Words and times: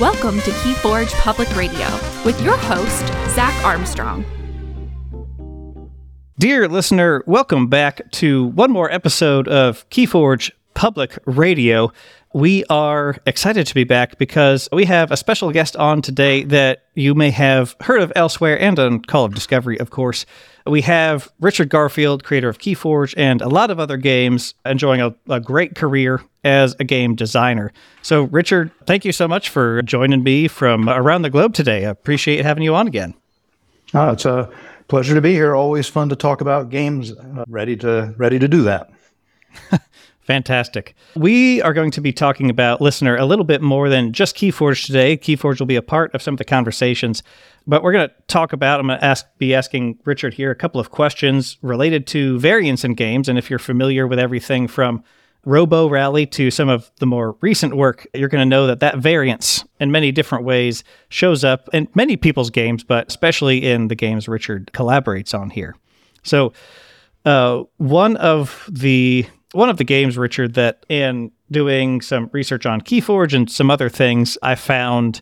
Welcome 0.00 0.40
to 0.40 0.50
Keyforge 0.50 1.12
Public 1.18 1.54
Radio 1.54 1.86
with 2.24 2.40
your 2.40 2.56
host, 2.56 3.06
Zach 3.34 3.52
Armstrong. 3.62 4.24
Dear 6.38 6.68
listener, 6.68 7.22
welcome 7.26 7.66
back 7.66 8.10
to 8.12 8.46
one 8.46 8.70
more 8.70 8.90
episode 8.90 9.46
of 9.46 9.86
Keyforge 9.90 10.52
Public 10.72 11.18
Radio. 11.26 11.92
We 12.32 12.64
are 12.70 13.16
excited 13.26 13.66
to 13.66 13.74
be 13.74 13.82
back 13.82 14.16
because 14.16 14.68
we 14.72 14.84
have 14.84 15.10
a 15.10 15.16
special 15.16 15.50
guest 15.50 15.74
on 15.74 16.00
today 16.00 16.44
that 16.44 16.84
you 16.94 17.12
may 17.12 17.30
have 17.30 17.74
heard 17.80 18.00
of 18.00 18.12
elsewhere 18.14 18.60
and 18.60 18.78
on 18.78 19.00
Call 19.00 19.24
of 19.24 19.34
Discovery, 19.34 19.80
of 19.80 19.90
course. 19.90 20.26
We 20.64 20.82
have 20.82 21.28
Richard 21.40 21.70
Garfield, 21.70 22.22
creator 22.22 22.48
of 22.48 22.58
Keyforge 22.58 23.14
and 23.16 23.42
a 23.42 23.48
lot 23.48 23.72
of 23.72 23.80
other 23.80 23.96
games, 23.96 24.54
enjoying 24.64 25.00
a, 25.00 25.12
a 25.28 25.40
great 25.40 25.74
career 25.74 26.22
as 26.44 26.76
a 26.78 26.84
game 26.84 27.16
designer. 27.16 27.72
So, 28.02 28.24
Richard, 28.24 28.70
thank 28.86 29.04
you 29.04 29.10
so 29.10 29.26
much 29.26 29.48
for 29.48 29.82
joining 29.82 30.22
me 30.22 30.46
from 30.46 30.88
around 30.88 31.22
the 31.22 31.30
globe 31.30 31.52
today. 31.52 31.84
I 31.84 31.90
appreciate 31.90 32.44
having 32.44 32.62
you 32.62 32.76
on 32.76 32.86
again. 32.86 33.14
Oh, 33.92 34.10
it's 34.10 34.24
a 34.24 34.48
pleasure 34.86 35.16
to 35.16 35.20
be 35.20 35.32
here. 35.32 35.56
Always 35.56 35.88
fun 35.88 36.08
to 36.10 36.16
talk 36.16 36.40
about 36.40 36.70
games. 36.70 37.10
Uh, 37.10 37.44
ready 37.48 37.76
to 37.78 38.14
ready 38.18 38.38
to 38.38 38.46
do 38.46 38.62
that. 38.62 38.88
Fantastic. 40.30 40.94
We 41.16 41.60
are 41.62 41.72
going 41.72 41.90
to 41.90 42.00
be 42.00 42.12
talking 42.12 42.50
about 42.50 42.80
listener 42.80 43.16
a 43.16 43.24
little 43.24 43.44
bit 43.44 43.60
more 43.60 43.88
than 43.88 44.12
just 44.12 44.36
Keyforge 44.36 44.86
today. 44.86 45.16
Keyforge 45.16 45.58
will 45.58 45.66
be 45.66 45.74
a 45.74 45.82
part 45.82 46.14
of 46.14 46.22
some 46.22 46.34
of 46.34 46.38
the 46.38 46.44
conversations, 46.44 47.24
but 47.66 47.82
we're 47.82 47.90
going 47.90 48.08
to 48.08 48.14
talk 48.28 48.52
about. 48.52 48.78
I'm 48.78 48.86
going 48.86 49.00
to 49.00 49.04
ask, 49.04 49.26
be 49.38 49.56
asking 49.56 49.98
Richard 50.04 50.34
here 50.34 50.52
a 50.52 50.54
couple 50.54 50.80
of 50.80 50.92
questions 50.92 51.58
related 51.62 52.06
to 52.08 52.38
variance 52.38 52.84
in 52.84 52.94
games, 52.94 53.28
and 53.28 53.38
if 53.38 53.50
you're 53.50 53.58
familiar 53.58 54.06
with 54.06 54.20
everything 54.20 54.68
from 54.68 55.02
Robo 55.44 55.88
Rally 55.88 56.26
to 56.26 56.52
some 56.52 56.68
of 56.68 56.92
the 57.00 57.06
more 57.06 57.36
recent 57.40 57.74
work, 57.74 58.06
you're 58.14 58.28
going 58.28 58.38
to 58.38 58.48
know 58.48 58.68
that 58.68 58.78
that 58.78 58.98
variance 58.98 59.64
in 59.80 59.90
many 59.90 60.12
different 60.12 60.44
ways 60.44 60.84
shows 61.08 61.42
up 61.42 61.68
in 61.72 61.88
many 61.96 62.16
people's 62.16 62.50
games, 62.50 62.84
but 62.84 63.08
especially 63.08 63.68
in 63.68 63.88
the 63.88 63.96
games 63.96 64.28
Richard 64.28 64.70
collaborates 64.74 65.36
on 65.36 65.50
here. 65.50 65.74
So, 66.22 66.52
uh, 67.24 67.64
one 67.78 68.16
of 68.16 68.70
the 68.70 69.26
one 69.52 69.68
of 69.68 69.76
the 69.76 69.84
games, 69.84 70.16
Richard, 70.16 70.54
that 70.54 70.84
in 70.88 71.32
doing 71.50 72.00
some 72.00 72.30
research 72.32 72.66
on 72.66 72.80
Keyforge 72.80 73.34
and 73.34 73.50
some 73.50 73.70
other 73.70 73.88
things, 73.88 74.38
I 74.42 74.54
found 74.54 75.20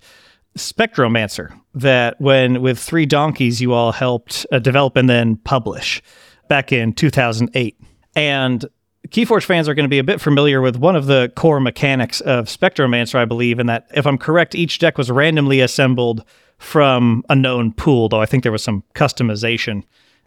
Spectromancer. 0.57 1.59
That 1.75 2.21
when 2.21 2.61
with 2.61 2.79
three 2.79 3.06
donkeys, 3.06 3.61
you 3.61 3.73
all 3.73 3.93
helped 3.93 4.47
uh, 4.51 4.59
develop 4.59 4.97
and 4.97 5.09
then 5.09 5.37
publish 5.37 6.03
back 6.49 6.73
in 6.73 6.93
2008, 6.93 7.81
and 8.17 8.65
Keyforge 9.09 9.45
fans 9.45 9.69
are 9.69 9.75
going 9.75 9.84
to 9.84 9.91
be 9.91 9.99
a 9.99 10.05
bit 10.05 10.21
familiar 10.21 10.61
with 10.61 10.77
one 10.77 10.97
of 10.97 11.06
the 11.06 11.33
core 11.34 11.61
mechanics 11.61 12.21
of 12.23 12.47
Spectromancer, 12.47 13.15
I 13.15 13.25
believe, 13.25 13.59
in 13.59 13.67
that, 13.67 13.87
if 13.95 14.06
I'm 14.06 14.19
correct, 14.19 14.55
each 14.55 14.79
deck 14.79 14.99
was 14.99 15.11
randomly 15.11 15.61
assembled 15.61 16.25
from 16.59 17.25
a 17.29 17.37
known 17.37 17.73
pool, 17.73 18.09
though 18.09 18.21
I 18.21 18.27
think 18.27 18.43
there 18.43 18.53
was 18.53 18.62
some 18.62 18.83
customization 18.95 19.84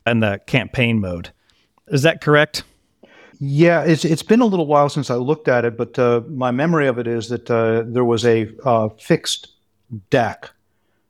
in 0.07 0.21
the 0.21 0.39
campaign 0.47 0.99
mode. 0.99 1.31
Is 1.87 2.03
that 2.03 2.21
correct? 2.21 2.63
Yeah, 3.43 3.81
it's 3.83 4.05
it's 4.05 4.21
been 4.21 4.41
a 4.41 4.45
little 4.45 4.67
while 4.67 4.87
since 4.87 5.09
I 5.09 5.15
looked 5.15 5.47
at 5.47 5.65
it, 5.65 5.75
but 5.75 5.97
uh, 5.97 6.21
my 6.29 6.51
memory 6.51 6.87
of 6.87 6.99
it 6.99 7.07
is 7.07 7.29
that 7.29 7.49
uh, 7.49 7.83
there 7.87 8.05
was 8.05 8.23
a 8.23 8.49
uh, 8.63 8.89
fixed 8.99 9.53
deck, 10.11 10.51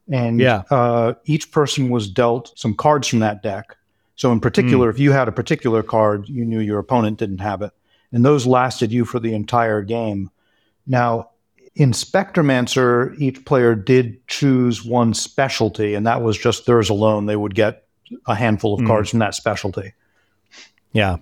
and 0.09 0.39
yeah. 0.39 0.63
Uh, 0.71 1.13
each 1.25 1.51
person 1.51 1.89
was 1.89 2.09
dealt 2.09 2.57
some 2.57 2.73
cards 2.73 3.09
from 3.09 3.19
that 3.19 3.43
deck, 3.43 3.75
so, 4.21 4.31
in 4.31 4.39
particular, 4.39 4.85
mm. 4.85 4.93
if 4.93 4.99
you 4.99 5.13
had 5.13 5.27
a 5.27 5.31
particular 5.31 5.81
card, 5.81 6.29
you 6.29 6.45
knew 6.45 6.59
your 6.59 6.77
opponent 6.77 7.17
didn't 7.17 7.39
have 7.39 7.63
it, 7.63 7.71
and 8.11 8.23
those 8.23 8.45
lasted 8.45 8.91
you 8.91 9.03
for 9.03 9.19
the 9.19 9.33
entire 9.33 9.81
game. 9.81 10.29
Now, 10.85 11.31
in 11.73 11.91
Spectromancer, 11.91 13.19
each 13.19 13.43
player 13.45 13.73
did 13.73 14.27
choose 14.27 14.85
one 14.85 15.15
specialty, 15.15 15.95
and 15.95 16.05
that 16.05 16.21
was 16.21 16.37
just 16.37 16.67
theirs 16.67 16.87
alone. 16.87 17.25
They 17.25 17.35
would 17.35 17.55
get 17.55 17.87
a 18.27 18.35
handful 18.35 18.75
of 18.75 18.81
mm. 18.81 18.85
cards 18.85 19.09
from 19.09 19.17
that 19.19 19.33
specialty. 19.33 19.93
Yeah. 20.93 21.17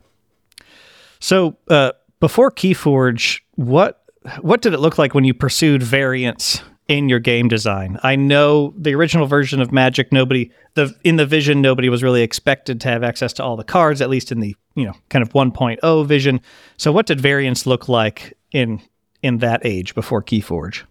So, 1.19 1.57
uh, 1.67 1.91
before 2.19 2.51
Keyforge, 2.51 3.41
what 3.55 4.03
what 4.41 4.61
did 4.61 4.73
it 4.73 4.79
look 4.79 4.97
like 4.97 5.13
when 5.13 5.23
you 5.23 5.33
pursued 5.33 5.81
variance 5.81 6.61
in 6.89 7.07
your 7.07 7.19
game 7.19 7.47
design. 7.47 7.99
I 8.01 8.15
know 8.15 8.73
the 8.75 8.95
original 8.95 9.27
version 9.27 9.61
of 9.61 9.71
Magic, 9.71 10.11
nobody 10.11 10.51
the 10.73 10.93
in 11.03 11.15
the 11.15 11.25
vision, 11.25 11.61
nobody 11.61 11.87
was 11.87 12.03
really 12.03 12.23
expected 12.23 12.81
to 12.81 12.89
have 12.89 13.03
access 13.03 13.31
to 13.33 13.43
all 13.43 13.55
the 13.55 13.63
cards, 13.63 14.01
at 14.01 14.09
least 14.09 14.31
in 14.31 14.39
the 14.39 14.55
you 14.75 14.85
know 14.85 14.93
kind 15.09 15.21
of 15.21 15.31
1.0 15.31 16.05
vision. 16.05 16.41
So, 16.77 16.91
what 16.91 17.05
did 17.05 17.21
variance 17.21 17.65
look 17.65 17.87
like 17.87 18.35
in 18.51 18.81
in 19.21 19.37
that 19.37 19.61
age 19.63 19.95
before 19.95 20.23
Keyforge? 20.23 20.83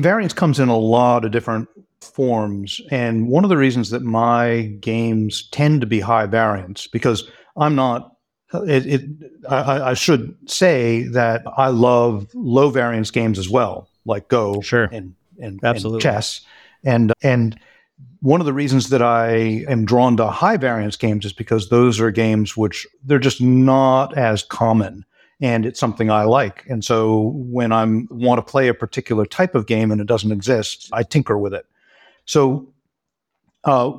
Variance 0.00 0.32
comes 0.32 0.58
in 0.58 0.68
a 0.68 0.78
lot 0.78 1.24
of 1.24 1.30
different 1.30 1.68
forms, 2.00 2.80
and 2.90 3.28
one 3.28 3.44
of 3.44 3.50
the 3.50 3.56
reasons 3.56 3.90
that 3.90 4.02
my 4.02 4.62
games 4.80 5.48
tend 5.50 5.82
to 5.82 5.86
be 5.86 6.00
high 6.00 6.26
variance 6.26 6.86
because 6.86 7.30
I'm 7.56 7.74
not 7.74 8.12
it, 8.52 8.86
it 8.86 9.02
I, 9.48 9.90
I, 9.90 9.94
should 9.94 10.36
say 10.46 11.02
that 11.08 11.42
I 11.56 11.68
love 11.68 12.28
low 12.34 12.70
variance 12.70 13.10
games 13.10 13.38
as 13.38 13.48
well, 13.48 13.88
like 14.04 14.28
Go 14.28 14.60
sure. 14.62 14.88
and 14.92 15.14
and, 15.38 15.60
Absolutely. 15.62 15.96
and 15.96 16.02
chess. 16.02 16.40
And 16.84 17.12
and 17.22 17.58
one 18.20 18.40
of 18.40 18.46
the 18.46 18.52
reasons 18.52 18.88
that 18.88 19.02
I 19.02 19.64
am 19.68 19.84
drawn 19.84 20.16
to 20.16 20.26
high 20.26 20.56
variance 20.56 20.96
games 20.96 21.24
is 21.24 21.32
because 21.32 21.68
those 21.68 22.00
are 22.00 22.10
games 22.10 22.56
which 22.56 22.86
they're 23.04 23.18
just 23.18 23.40
not 23.40 24.16
as 24.16 24.42
common 24.42 25.04
and 25.40 25.64
it's 25.64 25.78
something 25.78 26.10
I 26.10 26.24
like. 26.24 26.64
And 26.68 26.84
so 26.84 27.32
when 27.36 27.70
I 27.70 27.84
want 28.10 28.44
to 28.44 28.50
play 28.50 28.68
a 28.68 28.74
particular 28.74 29.24
type 29.24 29.54
of 29.54 29.66
game 29.66 29.92
and 29.92 30.00
it 30.00 30.06
doesn't 30.06 30.32
exist, 30.32 30.88
I 30.92 31.04
tinker 31.04 31.38
with 31.38 31.54
it. 31.54 31.64
So 32.24 32.72
uh, 33.64 33.92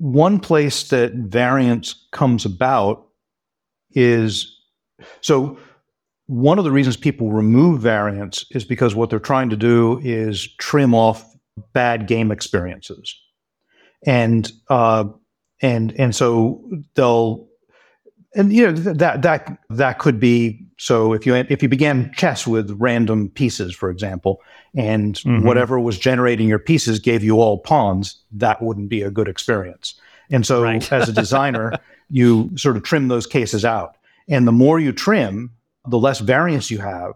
one 0.00 0.38
place 0.40 0.88
that 0.90 1.12
variance 1.14 2.06
comes 2.12 2.44
about 2.44 3.06
is 3.92 4.54
so 5.20 5.58
one 6.26 6.58
of 6.58 6.64
the 6.64 6.70
reasons 6.70 6.96
people 6.96 7.32
remove 7.32 7.80
variance 7.80 8.44
is 8.50 8.64
because 8.64 8.94
what 8.94 9.10
they're 9.10 9.18
trying 9.18 9.48
to 9.50 9.56
do 9.56 9.98
is 10.02 10.54
trim 10.56 10.94
off 10.94 11.34
bad 11.72 12.06
game 12.06 12.30
experiences, 12.30 13.18
and 14.06 14.52
uh, 14.68 15.04
and 15.62 15.92
and 15.98 16.14
so 16.14 16.62
they'll 16.94 17.47
and 18.34 18.52
you 18.52 18.66
know 18.66 18.72
that 18.72 19.22
that 19.22 19.58
that 19.70 19.98
could 19.98 20.20
be 20.20 20.66
so 20.78 21.12
if 21.12 21.26
you 21.26 21.34
if 21.34 21.62
you 21.62 21.68
began 21.68 22.12
chess 22.14 22.46
with 22.46 22.70
random 22.78 23.30
pieces, 23.30 23.74
for 23.74 23.90
example, 23.90 24.40
and 24.74 25.16
mm-hmm. 25.16 25.46
whatever 25.46 25.80
was 25.80 25.98
generating 25.98 26.48
your 26.48 26.58
pieces 26.58 26.98
gave 26.98 27.24
you 27.24 27.40
all 27.40 27.58
pawns, 27.58 28.22
that 28.32 28.62
wouldn't 28.62 28.88
be 28.88 29.02
a 29.02 29.10
good 29.10 29.28
experience. 29.28 29.94
And 30.30 30.46
so, 30.46 30.62
right. 30.62 30.92
as 30.92 31.08
a 31.08 31.12
designer, 31.12 31.72
you 32.10 32.50
sort 32.56 32.76
of 32.76 32.82
trim 32.82 33.08
those 33.08 33.26
cases 33.26 33.64
out, 33.64 33.96
and 34.28 34.46
the 34.46 34.52
more 34.52 34.78
you 34.78 34.92
trim, 34.92 35.52
the 35.86 35.98
less 35.98 36.20
variance 36.20 36.70
you 36.70 36.78
have, 36.78 37.14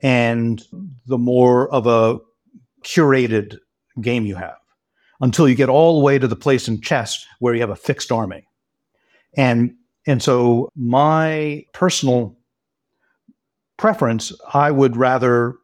and 0.00 0.62
the 1.06 1.18
more 1.18 1.68
of 1.72 1.86
a 1.86 2.18
curated 2.84 3.58
game 4.00 4.24
you 4.24 4.36
have 4.36 4.56
until 5.20 5.48
you 5.48 5.56
get 5.56 5.68
all 5.68 5.98
the 5.98 6.04
way 6.04 6.16
to 6.16 6.28
the 6.28 6.36
place 6.36 6.68
in 6.68 6.80
chess 6.80 7.26
where 7.40 7.54
you 7.54 7.60
have 7.60 7.70
a 7.70 7.76
fixed 7.76 8.12
army. 8.12 8.46
And 9.36 9.74
and 10.08 10.22
so 10.22 10.70
my 10.74 11.66
personal 11.74 12.36
preference, 13.76 14.32
I 14.52 14.70
would 14.70 14.96
rather 14.96 15.54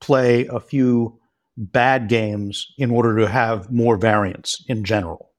play 0.00 0.46
a 0.48 0.58
few 0.58 1.18
bad 1.56 2.08
games 2.08 2.66
in 2.76 2.90
order 2.90 3.16
to 3.18 3.28
have 3.28 3.70
more 3.70 3.96
variance 3.96 4.64
in 4.68 4.84
general. 4.84 5.30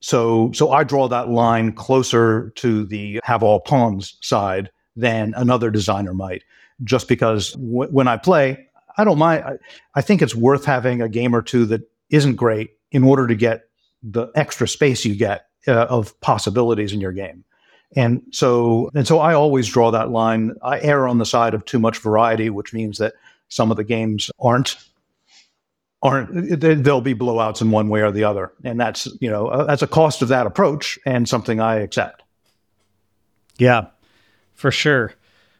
So 0.00 0.52
so 0.52 0.70
I 0.72 0.84
draw 0.84 1.08
that 1.08 1.30
line 1.30 1.72
closer 1.72 2.50
to 2.56 2.84
the 2.84 3.18
have 3.24 3.42
all 3.42 3.60
pawns 3.60 4.18
side 4.20 4.70
than 4.94 5.32
another 5.34 5.70
designer 5.70 6.12
might, 6.12 6.44
just 6.84 7.08
because 7.08 7.52
w- 7.52 7.90
when 7.90 8.08
I 8.08 8.18
play, 8.18 8.68
I 8.98 9.04
don't 9.04 9.18
mind. 9.18 9.42
I, 9.44 9.52
I 9.94 10.02
think 10.02 10.20
it's 10.20 10.34
worth 10.34 10.66
having 10.66 11.00
a 11.00 11.08
game 11.08 11.34
or 11.34 11.42
two 11.42 11.64
that 11.66 11.80
isn't 12.10 12.36
great 12.36 12.70
in 12.92 13.04
order 13.04 13.26
to 13.26 13.34
get 13.34 13.62
the 14.02 14.28
extra 14.34 14.68
space 14.68 15.04
you 15.04 15.16
get 15.16 15.46
uh, 15.66 15.86
of 15.88 16.18
possibilities 16.20 16.92
in 16.92 17.00
your 17.00 17.12
game. 17.12 17.44
And 17.94 18.22
so, 18.32 18.90
and 18.94 19.06
so 19.06 19.20
I 19.20 19.34
always 19.34 19.68
draw 19.68 19.90
that 19.92 20.10
line. 20.10 20.54
I 20.62 20.80
err 20.80 21.06
on 21.06 21.18
the 21.18 21.26
side 21.26 21.54
of 21.54 21.64
too 21.64 21.78
much 21.78 21.98
variety, 21.98 22.50
which 22.50 22.72
means 22.72 22.98
that 22.98 23.14
some 23.48 23.70
of 23.70 23.76
the 23.76 23.84
games 23.84 24.30
aren't 24.38 24.76
aren't 26.02 26.60
there'll 26.60 27.00
be 27.00 27.14
blowouts 27.14 27.62
in 27.62 27.70
one 27.70 27.88
way 27.88 28.02
or 28.02 28.10
the 28.10 28.24
other, 28.24 28.52
and 28.64 28.78
that's 28.78 29.08
you 29.20 29.30
know 29.30 29.48
uh, 29.48 29.64
that's 29.64 29.82
a 29.82 29.86
cost 29.86 30.20
of 30.22 30.28
that 30.28 30.46
approach 30.46 30.98
and 31.06 31.28
something 31.28 31.60
I 31.60 31.76
accept. 31.76 32.22
Yeah, 33.58 33.86
for 34.54 34.70
sure. 34.70 35.14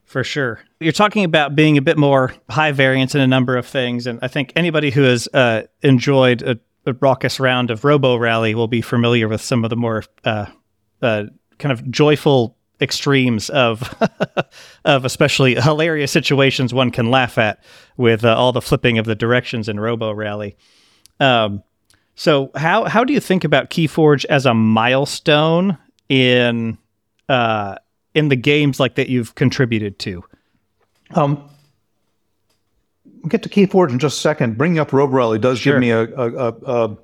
For 0.05 0.23
sure. 0.23 0.61
You're 0.79 0.93
talking 0.93 1.25
about 1.25 1.57
being 1.57 1.77
a 1.79 1.83
bit 1.83 1.99
more 1.99 2.33
high 2.49 2.71
variance 2.71 3.17
in 3.17 3.21
a 3.21 3.27
number 3.27 3.57
of 3.57 3.67
things. 3.67 4.07
And 4.07 4.21
I 4.23 4.29
think 4.29 4.53
anybody 4.55 4.91
who 4.91 5.03
has 5.03 5.27
uh, 5.35 5.63
enjoyed 5.83 6.43
a, 6.43 6.61
a, 6.87 6.93
raucous 6.93 7.41
round 7.41 7.73
of 7.73 7.85
Robo 7.85 8.17
Rally 8.17 8.55
will 8.55 8.69
be 8.69 8.83
familiar 8.83 9.27
with 9.27 9.41
some 9.41 9.65
of 9.65 9.71
the 9.71 9.77
more 9.77 10.05
uh, 10.25 10.47
uh, 11.03 11.25
kind 11.59 11.73
of 11.73 11.91
joyful 11.91 12.57
extremes 12.81 13.49
of 13.51 13.95
of 14.85 15.05
especially 15.05 15.55
hilarious 15.55 16.13
situations 16.13 16.75
one 16.75 16.91
can 16.91 17.11
laugh 17.11 17.39
at 17.39 17.63
with 17.97 18.25
uh, 18.25 18.37
all 18.37 18.53
the 18.53 18.61
flipping 18.61 18.99
of 18.99 19.07
the 19.07 19.15
directions 19.15 19.69
in 19.69 19.81
Robo 19.81 20.13
Rally. 20.13 20.57
Um, 21.21 21.63
so 22.15 22.51
how 22.55 22.85
how 22.85 23.05
do 23.05 23.13
you 23.13 23.21
think 23.21 23.45
about 23.45 23.71
KeyForge 23.71 24.25
as 24.27 24.47
a 24.47 24.55
milestone 24.55 25.79
in 26.09 26.79
uh, 27.29 27.77
in 28.15 28.29
the 28.29 28.37
games 28.37 28.81
like 28.81 28.95
that 28.97 29.09
you've 29.09 29.35
contributed 29.35 29.99
to? 30.01 30.25
Um, 31.15 31.49
we'll 33.05 33.29
get 33.29 33.43
to 33.43 33.49
KeyForge 33.49 33.91
in 33.91 33.99
just 33.99 34.19
a 34.19 34.21
second. 34.21 34.59
Bringing 34.59 34.79
up 34.79 34.93
Robo 34.93 35.13
Rally 35.13 35.39
does 35.39 35.59
sure. 35.59 35.75
give 35.75 35.81
me 35.81 35.91
a, 35.91 36.05
a, 36.05 36.33
a, 36.33 36.55
a 36.65 36.97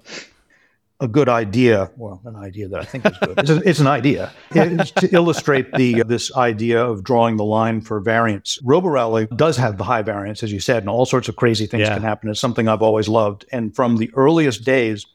good 1.09 1.29
idea. 1.29 1.91
Well, 1.97 2.21
an 2.25 2.37
idea 2.37 2.69
that 2.69 2.81
I 2.81 2.85
think 2.85 3.07
is 3.07 3.19
good. 3.19 3.39
it's, 3.39 3.51
a, 3.51 3.69
it's, 3.69 3.81
an 3.81 3.87
idea 3.87 4.33
it's 4.51 4.91
to 4.93 5.15
illustrate 5.15 5.73
the 5.73 6.03
uh, 6.03 6.05
this 6.05 6.35
idea 6.37 6.85
of 6.85 7.03
drawing 7.05 7.37
the 7.37 7.45
line 7.45 7.81
for 7.81 8.01
variance. 8.01 8.59
Robo 8.63 8.89
Rally 8.89 9.27
does 9.37 9.57
have 9.57 9.79
the 9.79 9.85
high 9.85 10.03
variance, 10.03 10.43
as 10.43 10.53
you 10.53 10.61
said, 10.61 10.83
and 10.83 10.89
all 10.89 11.07
sorts 11.07 11.29
of 11.29 11.37
crazy 11.37 11.67
things 11.67 11.83
yeah. 11.83 11.95
can 11.95 12.03
happen. 12.03 12.31
It's 12.31 12.41
something 12.41 12.69
I've 12.69 12.83
always 12.83 13.09
loved, 13.09 13.45
and 13.53 13.75
from 13.75 13.97
the 13.97 14.11
earliest 14.15 14.65
days, 14.65 15.07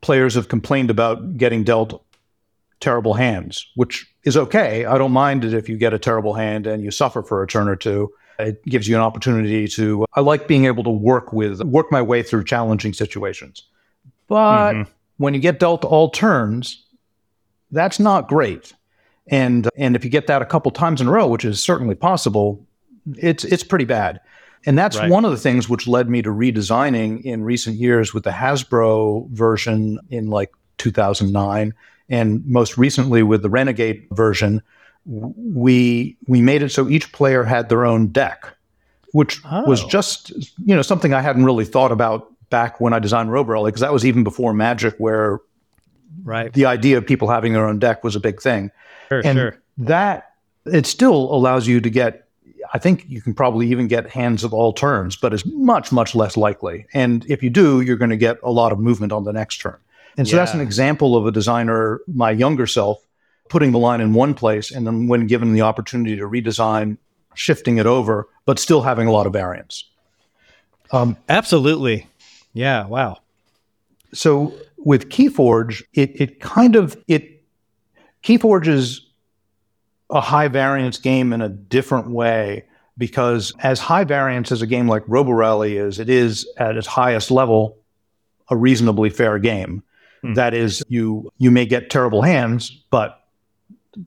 players 0.00 0.34
have 0.34 0.48
complained 0.48 0.90
about 0.90 1.36
getting 1.36 1.64
dealt 1.64 2.04
terrible 2.80 3.14
hands, 3.14 3.66
which 3.74 4.06
is 4.24 4.36
okay. 4.36 4.84
I 4.84 4.98
don't 4.98 5.12
mind 5.12 5.44
it 5.44 5.54
if 5.54 5.68
you 5.68 5.76
get 5.76 5.94
a 5.94 5.98
terrible 5.98 6.34
hand 6.34 6.66
and 6.66 6.82
you 6.82 6.90
suffer 6.90 7.22
for 7.22 7.42
a 7.42 7.46
turn 7.46 7.68
or 7.68 7.76
two. 7.76 8.12
It 8.38 8.62
gives 8.66 8.86
you 8.86 8.96
an 8.96 9.02
opportunity 9.02 9.66
to. 9.68 10.04
I 10.14 10.20
like 10.20 10.46
being 10.46 10.66
able 10.66 10.84
to 10.84 10.90
work 10.90 11.32
with, 11.32 11.62
work 11.62 11.90
my 11.90 12.02
way 12.02 12.22
through 12.22 12.44
challenging 12.44 12.92
situations. 12.92 13.62
But 14.28 14.72
mm-hmm. 14.72 14.90
when 15.18 15.34
you 15.34 15.40
get 15.40 15.58
dealt 15.58 15.84
all 15.84 16.10
turns, 16.10 16.84
that's 17.70 17.98
not 17.98 18.28
great. 18.28 18.72
And 19.28 19.68
and 19.76 19.96
if 19.96 20.04
you 20.04 20.10
get 20.10 20.26
that 20.28 20.42
a 20.42 20.46
couple 20.46 20.70
times 20.70 21.00
in 21.00 21.08
a 21.08 21.10
row, 21.10 21.26
which 21.26 21.44
is 21.44 21.62
certainly 21.62 21.94
possible, 21.94 22.64
it's 23.16 23.44
it's 23.44 23.64
pretty 23.64 23.84
bad. 23.84 24.20
And 24.64 24.76
that's 24.76 24.98
right. 24.98 25.10
one 25.10 25.24
of 25.24 25.30
the 25.30 25.36
things 25.36 25.68
which 25.68 25.86
led 25.86 26.08
me 26.08 26.22
to 26.22 26.30
redesigning 26.30 27.22
in 27.22 27.44
recent 27.44 27.76
years 27.76 28.12
with 28.12 28.24
the 28.24 28.30
Hasbro 28.30 29.30
version 29.30 29.98
in 30.10 30.28
like 30.28 30.52
2009 30.78 31.72
and 32.08 32.44
most 32.46 32.76
recently 32.76 33.22
with 33.22 33.42
the 33.42 33.50
Renegade 33.50 34.06
version, 34.12 34.62
we 35.04 36.16
we 36.26 36.40
made 36.40 36.62
it 36.62 36.70
so 36.70 36.88
each 36.88 37.12
player 37.12 37.44
had 37.44 37.68
their 37.68 37.84
own 37.84 38.08
deck, 38.08 38.46
which 39.12 39.40
oh. 39.44 39.64
was 39.64 39.84
just 39.84 40.30
you 40.64 40.74
know 40.74 40.82
something 40.82 41.14
I 41.14 41.20
hadn't 41.20 41.44
really 41.44 41.64
thought 41.64 41.92
about 41.92 42.32
back 42.50 42.80
when 42.80 42.92
I 42.92 42.98
designed 42.98 43.32
Robo 43.32 43.52
Rally 43.52 43.70
because 43.70 43.80
that 43.80 43.92
was 43.92 44.04
even 44.04 44.24
before 44.24 44.52
Magic, 44.52 44.94
where 44.98 45.40
right 46.22 46.52
the 46.52 46.66
idea 46.66 46.98
of 46.98 47.06
people 47.06 47.28
having 47.28 47.52
their 47.52 47.66
own 47.66 47.78
deck 47.78 48.04
was 48.04 48.16
a 48.16 48.20
big 48.20 48.40
thing. 48.40 48.70
Sure, 49.08 49.22
and 49.24 49.38
sure. 49.38 49.62
that 49.78 50.32
it 50.66 50.86
still 50.86 51.34
allows 51.34 51.66
you 51.66 51.80
to 51.80 51.90
get. 51.90 52.22
I 52.74 52.78
think 52.78 53.04
you 53.08 53.22
can 53.22 53.32
probably 53.32 53.68
even 53.68 53.86
get 53.86 54.10
hands 54.10 54.42
of 54.42 54.52
all 54.52 54.72
turns, 54.72 55.16
but 55.16 55.32
it's 55.32 55.44
much 55.46 55.92
much 55.92 56.14
less 56.14 56.36
likely. 56.36 56.86
And 56.92 57.24
if 57.28 57.42
you 57.42 57.50
do, 57.50 57.80
you're 57.80 57.96
going 57.96 58.10
to 58.10 58.16
get 58.16 58.38
a 58.42 58.50
lot 58.50 58.72
of 58.72 58.80
movement 58.80 59.12
on 59.12 59.24
the 59.24 59.32
next 59.32 59.58
turn. 59.58 59.78
And 60.16 60.26
so 60.26 60.36
yeah. 60.36 60.42
that's 60.42 60.54
an 60.54 60.60
example 60.60 61.16
of 61.16 61.26
a 61.26 61.32
designer, 61.32 62.00
my 62.06 62.30
younger 62.30 62.66
self, 62.66 63.06
putting 63.48 63.72
the 63.72 63.78
line 63.78 64.00
in 64.00 64.14
one 64.14 64.34
place 64.34 64.70
and 64.70 64.86
then 64.86 65.06
when 65.08 65.26
given 65.26 65.52
the 65.52 65.60
opportunity 65.60 66.16
to 66.16 66.24
redesign, 66.24 66.96
shifting 67.34 67.78
it 67.78 67.86
over, 67.86 68.28
but 68.44 68.58
still 68.58 68.82
having 68.82 69.06
a 69.06 69.12
lot 69.12 69.26
of 69.26 69.32
variance. 69.32 69.84
Um, 70.90 71.16
Absolutely. 71.28 72.06
Yeah. 72.56 72.86
Wow. 72.86 73.18
So 74.14 74.54
with 74.78 75.10
KeyForge, 75.10 75.82
it 75.92 76.18
it 76.18 76.40
kind 76.40 76.74
of 76.74 76.96
it 77.06 77.44
KeyForge 78.22 78.66
is 78.66 79.02
a 80.08 80.22
high 80.22 80.48
variance 80.48 80.98
game 80.98 81.34
in 81.34 81.42
a 81.42 81.50
different 81.50 82.10
way 82.10 82.64
because 82.96 83.52
as 83.60 83.78
high 83.78 84.04
variance 84.04 84.50
as 84.50 84.62
a 84.62 84.66
game 84.66 84.88
like 84.88 85.02
Robo 85.06 85.32
Rally 85.32 85.76
is, 85.76 85.98
it 85.98 86.08
is 86.08 86.50
at 86.56 86.76
its 86.78 86.86
highest 86.86 87.30
level 87.30 87.76
a 88.48 88.56
reasonably 88.56 89.10
fair 89.10 89.38
game. 89.38 89.82
Hmm. 90.22 90.32
That 90.32 90.54
is, 90.54 90.82
you 90.88 91.30
you 91.36 91.50
may 91.50 91.66
get 91.66 91.90
terrible 91.90 92.22
hands, 92.22 92.70
but 92.90 93.22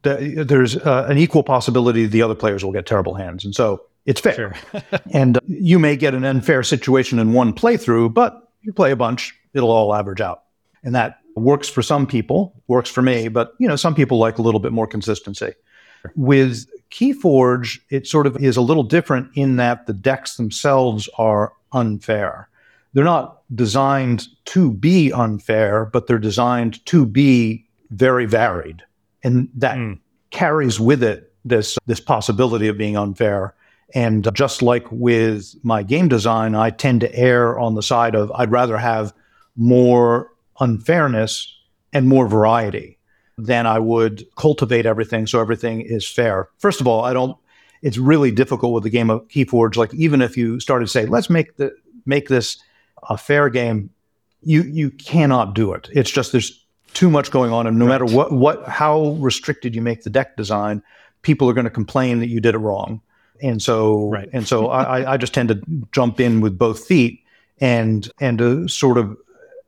th- 0.03 0.47
there's 0.47 0.75
uh, 0.75 1.05
an 1.07 1.19
equal 1.19 1.43
possibility 1.43 2.07
the 2.07 2.23
other 2.23 2.35
players 2.35 2.65
will 2.65 2.71
get 2.71 2.87
terrible 2.87 3.13
hands, 3.13 3.45
and 3.45 3.53
so 3.53 3.83
it's 4.09 4.21
fair. 4.21 4.35
Sure. 4.35 4.81
and 5.13 5.37
uh, 5.37 5.41
you 5.47 5.79
may 5.79 5.95
get 5.95 6.13
an 6.13 6.25
unfair 6.25 6.63
situation 6.63 7.19
in 7.19 7.33
one 7.33 7.53
playthrough, 7.53 8.13
but 8.13 8.51
you 8.61 8.73
play 8.73 8.91
a 8.91 8.95
bunch, 8.95 9.35
it'll 9.53 9.71
all 9.71 9.93
average 9.93 10.21
out, 10.21 10.43
and 10.83 10.93
that 10.95 11.19
works 11.35 11.69
for 11.69 11.81
some 11.81 12.05
people, 12.05 12.61
works 12.67 12.89
for 12.89 13.01
me, 13.01 13.27
but 13.27 13.53
you 13.59 13.67
know 13.67 13.75
some 13.75 13.95
people 13.95 14.17
like 14.17 14.37
a 14.37 14.41
little 14.41 14.59
bit 14.59 14.71
more 14.71 14.87
consistency. 14.87 15.53
Sure. 16.01 16.11
With 16.15 16.65
KeyForge, 16.91 17.79
it 17.89 18.07
sort 18.07 18.27
of 18.27 18.37
is 18.37 18.57
a 18.57 18.61
little 18.61 18.83
different 18.83 19.29
in 19.35 19.57
that 19.57 19.85
the 19.85 19.93
decks 19.93 20.37
themselves 20.37 21.07
are 21.17 21.53
unfair 21.71 22.49
they're 22.93 23.03
not 23.03 23.41
designed 23.53 24.27
to 24.45 24.71
be 24.71 25.11
unfair, 25.13 25.85
but 25.85 26.07
they're 26.07 26.17
designed 26.17 26.83
to 26.87 27.05
be 27.05 27.65
very 27.91 28.25
varied. 28.25 28.83
And 29.23 29.49
that 29.55 29.77
mm. 29.77 29.99
carries 30.31 30.79
with 30.79 31.03
it 31.03 31.33
this 31.45 31.77
this 31.85 31.99
possibility 31.99 32.67
of 32.67 32.77
being 32.77 32.97
unfair. 32.97 33.53
And 33.93 34.25
uh, 34.27 34.31
just 34.31 34.61
like 34.61 34.85
with 34.91 35.55
my 35.63 35.83
game 35.83 36.07
design, 36.07 36.55
I 36.55 36.69
tend 36.69 37.01
to 37.01 37.15
err 37.15 37.57
on 37.57 37.75
the 37.75 37.83
side 37.83 38.15
of 38.15 38.31
I'd 38.35 38.51
rather 38.51 38.77
have 38.77 39.13
more 39.55 40.31
unfairness 40.59 41.55
and 41.93 42.07
more 42.07 42.27
variety 42.27 42.97
than 43.37 43.65
I 43.65 43.79
would 43.79 44.25
cultivate 44.35 44.85
everything 44.85 45.25
so 45.25 45.39
everything 45.39 45.81
is 45.81 46.07
fair. 46.07 46.49
First 46.57 46.81
of 46.81 46.87
all, 46.87 47.03
I 47.03 47.13
don't 47.13 47.37
it's 47.81 47.97
really 47.97 48.31
difficult 48.31 48.73
with 48.73 48.83
the 48.83 48.89
game 48.89 49.09
of 49.09 49.25
Keyforge. 49.29 49.77
Like 49.77 49.93
even 49.93 50.21
if 50.21 50.35
you 50.35 50.59
started 50.59 50.85
to 50.85 50.91
say, 50.91 51.05
let's 51.05 51.29
make 51.29 51.55
the 51.57 51.73
make 52.05 52.27
this 52.27 52.57
a 53.07 53.17
fair 53.17 53.49
game, 53.49 53.89
you 54.41 54.63
you 54.63 54.91
cannot 54.91 55.55
do 55.55 55.73
it. 55.73 55.89
It's 55.93 56.11
just 56.11 56.31
there's 56.31 56.65
too 56.93 57.09
much 57.09 57.31
going 57.31 57.51
on, 57.51 57.67
and 57.67 57.77
no 57.77 57.85
right. 57.85 58.01
matter 58.01 58.05
what 58.05 58.31
what 58.31 58.67
how 58.67 59.11
restricted 59.19 59.75
you 59.75 59.81
make 59.81 60.03
the 60.03 60.09
deck 60.09 60.35
design, 60.35 60.83
people 61.21 61.49
are 61.49 61.53
going 61.53 61.65
to 61.65 61.71
complain 61.71 62.19
that 62.19 62.27
you 62.27 62.39
did 62.39 62.55
it 62.55 62.59
wrong. 62.59 63.01
And 63.41 63.61
so 63.61 64.09
right. 64.09 64.29
and 64.33 64.47
so 64.47 64.67
I, 64.69 65.13
I 65.13 65.17
just 65.17 65.33
tend 65.33 65.49
to 65.49 65.61
jump 65.91 66.19
in 66.19 66.41
with 66.41 66.57
both 66.57 66.85
feet 66.85 67.23
and 67.59 68.09
and 68.19 68.37
to 68.37 68.67
sort 68.67 68.97
of 68.97 69.17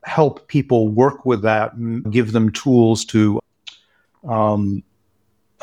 help 0.04 0.48
people 0.48 0.88
work 0.88 1.26
with 1.26 1.42
that, 1.44 1.74
give 2.10 2.32
them 2.32 2.52
tools 2.52 3.06
to 3.06 3.40
um, 4.28 4.84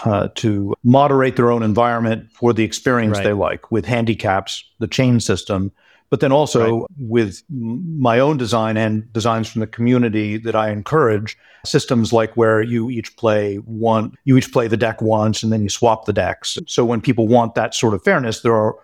uh, 0.04 0.28
to 0.36 0.74
moderate 0.84 1.36
their 1.36 1.50
own 1.50 1.62
environment 1.62 2.30
for 2.32 2.52
the 2.52 2.62
experience 2.62 3.16
right. 3.18 3.24
they 3.24 3.32
like 3.32 3.70
with 3.70 3.84
handicaps, 3.84 4.64
the 4.78 4.86
chain 4.86 5.18
system, 5.20 5.72
but 6.10 6.20
then 6.20 6.32
also 6.32 6.80
right. 6.80 6.86
with 6.98 7.42
my 7.50 8.18
own 8.18 8.36
design 8.36 8.76
and 8.76 9.12
designs 9.12 9.48
from 9.48 9.60
the 9.60 9.66
community 9.66 10.38
that 10.38 10.56
I 10.56 10.70
encourage 10.70 11.36
systems 11.64 12.12
like 12.12 12.36
where 12.36 12.62
you 12.62 12.90
each 12.90 13.16
play 13.16 13.56
one 13.56 14.12
you 14.24 14.36
each 14.36 14.52
play 14.52 14.68
the 14.68 14.76
deck 14.76 15.02
once 15.02 15.42
and 15.42 15.52
then 15.52 15.62
you 15.62 15.68
swap 15.68 16.06
the 16.06 16.12
decks 16.12 16.58
so 16.66 16.84
when 16.84 17.00
people 17.00 17.26
want 17.26 17.54
that 17.54 17.74
sort 17.74 17.94
of 17.94 18.02
fairness 18.02 18.40
there 18.40 18.54
are 18.54 18.76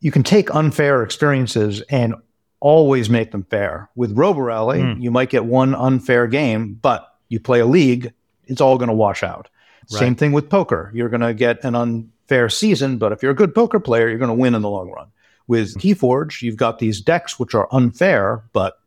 you 0.00 0.12
can 0.12 0.22
take 0.22 0.54
unfair 0.54 1.02
experiences 1.02 1.82
and 1.90 2.14
always 2.60 3.10
make 3.10 3.32
them 3.32 3.44
fair 3.44 3.88
with 3.96 4.16
robo 4.16 4.40
rally 4.40 4.80
mm. 4.80 5.02
you 5.02 5.10
might 5.10 5.30
get 5.30 5.44
one 5.44 5.74
unfair 5.74 6.26
game 6.26 6.74
but 6.80 7.16
you 7.28 7.38
play 7.40 7.60
a 7.60 7.66
league 7.66 8.12
it's 8.46 8.60
all 8.60 8.78
going 8.78 8.88
to 8.88 8.94
wash 8.94 9.22
out 9.22 9.48
right. 9.92 9.98
same 9.98 10.14
thing 10.14 10.32
with 10.32 10.48
poker 10.48 10.90
you're 10.94 11.08
going 11.08 11.20
to 11.20 11.34
get 11.34 11.62
an 11.64 11.74
unfair 11.74 12.48
season 12.48 12.98
but 12.98 13.12
if 13.12 13.22
you're 13.22 13.32
a 13.32 13.36
good 13.36 13.54
poker 13.54 13.80
player 13.80 14.08
you're 14.08 14.18
going 14.18 14.28
to 14.28 14.34
win 14.34 14.54
in 14.54 14.62
the 14.62 14.70
long 14.70 14.90
run 14.90 15.08
with 15.48 15.76
Keyforge, 15.78 16.42
you've 16.42 16.56
got 16.56 16.78
these 16.78 17.00
decks 17.00 17.38
which 17.38 17.54
are 17.54 17.68
unfair, 17.72 18.44
but 18.52 18.78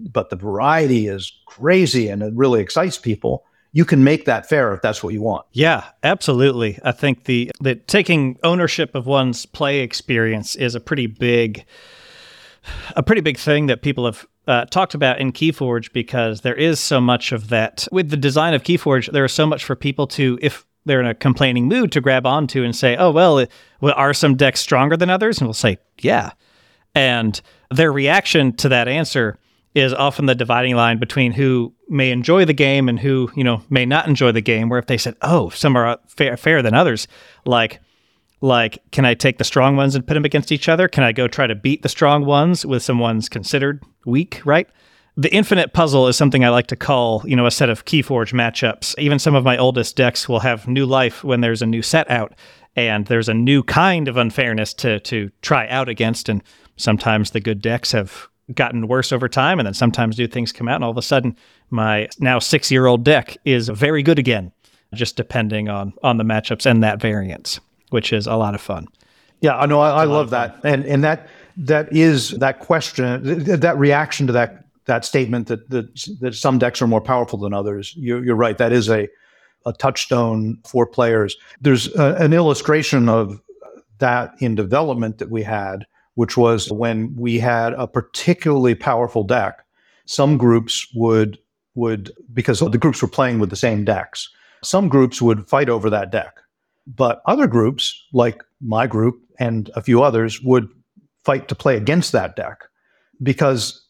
but 0.00 0.30
the 0.30 0.36
variety 0.36 1.06
is 1.06 1.32
crazy 1.46 2.08
and 2.08 2.22
it 2.22 2.32
really 2.34 2.60
excites 2.60 2.98
people. 2.98 3.44
You 3.70 3.84
can 3.84 4.02
make 4.02 4.24
that 4.24 4.48
fair 4.48 4.74
if 4.74 4.82
that's 4.82 5.02
what 5.02 5.14
you 5.14 5.22
want. 5.22 5.46
Yeah, 5.52 5.84
absolutely. 6.02 6.78
I 6.84 6.92
think 6.92 7.24
the 7.24 7.50
that 7.60 7.88
taking 7.88 8.38
ownership 8.42 8.94
of 8.94 9.06
one's 9.06 9.46
play 9.46 9.80
experience 9.80 10.56
is 10.56 10.74
a 10.74 10.80
pretty 10.80 11.06
big 11.06 11.64
a 12.96 13.02
pretty 13.02 13.22
big 13.22 13.38
thing 13.38 13.66
that 13.66 13.82
people 13.82 14.04
have 14.04 14.26
uh, 14.46 14.64
talked 14.66 14.94
about 14.94 15.20
in 15.20 15.32
Keyforge 15.32 15.92
because 15.92 16.40
there 16.40 16.54
is 16.54 16.80
so 16.80 17.00
much 17.00 17.32
of 17.32 17.48
that 17.48 17.86
with 17.92 18.10
the 18.10 18.16
design 18.16 18.54
of 18.54 18.62
Keyforge. 18.62 19.10
There 19.10 19.24
is 19.24 19.32
so 19.32 19.46
much 19.46 19.64
for 19.64 19.76
people 19.76 20.06
to, 20.08 20.38
if 20.42 20.66
they're 20.84 21.00
in 21.00 21.06
a 21.06 21.14
complaining 21.14 21.68
mood, 21.68 21.92
to 21.92 22.00
grab 22.00 22.26
onto 22.26 22.64
and 22.64 22.74
say, 22.74 22.96
"Oh 22.96 23.10
well, 23.10 23.38
it, 23.38 23.50
well, 23.80 23.94
are 23.96 24.14
some 24.14 24.36
decks 24.36 24.60
stronger 24.60 24.96
than 24.96 25.10
others?" 25.10 25.38
And 25.38 25.46
we'll 25.46 25.54
say, 25.54 25.78
"Yeah," 26.00 26.30
and 26.94 27.40
their 27.70 27.92
reaction 27.92 28.52
to 28.56 28.68
that 28.70 28.88
answer 28.88 29.38
is 29.74 29.94
often 29.94 30.26
the 30.26 30.34
dividing 30.34 30.76
line 30.76 30.98
between 30.98 31.32
who 31.32 31.72
may 31.88 32.10
enjoy 32.10 32.44
the 32.44 32.52
game 32.52 32.88
and 32.88 33.00
who 33.00 33.30
you 33.34 33.44
know 33.44 33.62
may 33.70 33.86
not 33.86 34.06
enjoy 34.06 34.32
the 34.32 34.40
game. 34.40 34.68
Where 34.68 34.78
if 34.78 34.86
they 34.86 34.98
said, 34.98 35.16
"Oh, 35.22 35.50
some 35.50 35.76
are 35.76 35.98
fair, 36.08 36.36
fair 36.36 36.62
than 36.62 36.74
others," 36.74 37.08
like 37.44 37.80
like 38.42 38.82
can 38.90 39.04
i 39.04 39.14
take 39.14 39.38
the 39.38 39.44
strong 39.44 39.76
ones 39.76 39.94
and 39.94 40.06
put 40.06 40.14
them 40.14 40.24
against 40.24 40.52
each 40.52 40.68
other 40.68 40.88
can 40.88 41.04
i 41.04 41.12
go 41.12 41.28
try 41.28 41.46
to 41.46 41.54
beat 41.54 41.82
the 41.82 41.88
strong 41.88 42.24
ones 42.24 42.66
with 42.66 42.82
some 42.82 42.98
ones 42.98 43.28
considered 43.28 43.82
weak 44.04 44.42
right 44.44 44.68
the 45.16 45.32
infinite 45.32 45.72
puzzle 45.72 46.08
is 46.08 46.16
something 46.16 46.44
i 46.44 46.48
like 46.48 46.66
to 46.66 46.76
call 46.76 47.22
you 47.26 47.36
know 47.36 47.46
a 47.46 47.50
set 47.50 47.68
of 47.68 47.84
keyforge 47.84 48.32
matchups 48.32 48.98
even 48.98 49.18
some 49.18 49.34
of 49.34 49.44
my 49.44 49.56
oldest 49.56 49.96
decks 49.96 50.28
will 50.28 50.40
have 50.40 50.66
new 50.66 50.86
life 50.86 51.22
when 51.22 51.40
there's 51.40 51.62
a 51.62 51.66
new 51.66 51.82
set 51.82 52.10
out 52.10 52.34
and 52.74 53.06
there's 53.06 53.28
a 53.28 53.34
new 53.34 53.62
kind 53.62 54.08
of 54.08 54.16
unfairness 54.16 54.72
to 54.72 55.00
to 55.00 55.30
try 55.42 55.68
out 55.68 55.88
against 55.88 56.28
and 56.28 56.42
sometimes 56.76 57.30
the 57.30 57.40
good 57.40 57.60
decks 57.60 57.92
have 57.92 58.28
gotten 58.54 58.88
worse 58.88 59.12
over 59.12 59.28
time 59.28 59.58
and 59.58 59.66
then 59.66 59.74
sometimes 59.74 60.18
new 60.18 60.26
things 60.26 60.52
come 60.52 60.68
out 60.68 60.76
and 60.76 60.84
all 60.84 60.90
of 60.90 60.96
a 60.96 61.02
sudden 61.02 61.36
my 61.70 62.08
now 62.18 62.38
six 62.38 62.70
year 62.70 62.86
old 62.86 63.04
deck 63.04 63.36
is 63.44 63.68
very 63.68 64.02
good 64.02 64.18
again 64.18 64.52
just 64.94 65.16
depending 65.16 65.68
on 65.68 65.92
on 66.02 66.16
the 66.16 66.24
matchups 66.24 66.66
and 66.66 66.82
that 66.82 67.00
variance 67.00 67.60
which 67.92 68.12
is 68.12 68.26
a 68.26 68.34
lot 68.34 68.54
of 68.54 68.60
fun. 68.60 68.88
Yeah, 69.40 69.56
I 69.56 69.66
know. 69.66 69.80
I, 69.80 70.02
I 70.02 70.04
love 70.04 70.30
that, 70.30 70.56
and 70.64 70.84
and 70.84 71.04
that 71.04 71.28
that 71.58 71.92
is 71.92 72.30
that 72.30 72.60
question, 72.60 73.44
that 73.44 73.76
reaction 73.76 74.26
to 74.28 74.32
that 74.32 74.64
that 74.86 75.04
statement 75.04 75.48
that 75.48 75.68
that, 75.70 76.16
that 76.20 76.34
some 76.34 76.58
decks 76.58 76.82
are 76.82 76.86
more 76.86 77.00
powerful 77.00 77.38
than 77.38 77.52
others. 77.52 77.94
You're, 77.96 78.24
you're 78.24 78.36
right. 78.36 78.58
That 78.58 78.72
is 78.72 78.88
a 78.88 79.08
a 79.64 79.72
touchstone 79.72 80.58
for 80.66 80.86
players. 80.86 81.36
There's 81.60 81.94
a, 81.94 82.16
an 82.16 82.32
illustration 82.32 83.08
of 83.08 83.40
that 83.98 84.34
in 84.40 84.56
development 84.56 85.18
that 85.18 85.30
we 85.30 85.44
had, 85.44 85.86
which 86.14 86.36
was 86.36 86.70
when 86.72 87.14
we 87.14 87.38
had 87.38 87.74
a 87.74 87.86
particularly 87.86 88.74
powerful 88.74 89.22
deck. 89.22 89.64
Some 90.06 90.36
groups 90.36 90.86
would 90.94 91.38
would 91.74 92.12
because 92.32 92.58
the 92.58 92.78
groups 92.78 93.00
were 93.00 93.08
playing 93.08 93.38
with 93.38 93.50
the 93.50 93.56
same 93.56 93.84
decks. 93.84 94.28
Some 94.64 94.88
groups 94.88 95.22
would 95.22 95.48
fight 95.48 95.68
over 95.68 95.88
that 95.90 96.10
deck 96.10 96.42
but 96.86 97.22
other 97.26 97.46
groups, 97.46 98.06
like 98.12 98.42
my 98.60 98.86
group 98.86 99.20
and 99.38 99.70
a 99.74 99.82
few 99.82 100.02
others, 100.02 100.40
would 100.42 100.68
fight 101.24 101.48
to 101.48 101.54
play 101.54 101.76
against 101.76 102.12
that 102.12 102.36
deck 102.36 102.64
because 103.22 103.81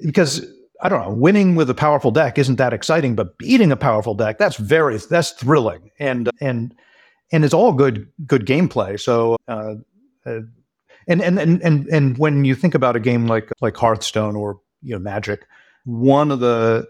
because 0.00 0.46
I 0.80 0.88
don't 0.88 1.02
know, 1.02 1.12
winning 1.12 1.56
with 1.56 1.68
a 1.70 1.74
powerful 1.74 2.10
deck 2.10 2.38
isn't 2.38 2.56
that 2.56 2.72
exciting, 2.72 3.14
but 3.14 3.36
beating 3.38 3.72
a 3.72 3.76
powerful 3.76 4.14
deck 4.14 4.38
that's 4.38 4.56
very 4.56 4.96
that's 4.98 5.30
thrilling 5.32 5.90
and 5.98 6.30
and 6.40 6.74
and 7.32 7.44
it's 7.44 7.54
all 7.54 7.72
good 7.72 8.08
good 8.26 8.46
gameplay. 8.46 8.98
So. 9.00 9.36
Uh, 9.46 9.74
uh, 10.26 10.40
and, 11.10 11.22
and 11.22 11.38
and 11.38 11.62
and 11.62 11.86
and 11.88 12.18
when 12.18 12.44
you 12.44 12.54
think 12.54 12.74
about 12.74 12.94
a 12.94 13.00
game 13.00 13.26
like 13.26 13.50
like 13.62 13.74
Hearthstone 13.76 14.36
or 14.36 14.60
you 14.82 14.92
know 14.92 14.98
Magic, 14.98 15.46
one 15.86 16.30
of 16.30 16.40
the 16.40 16.86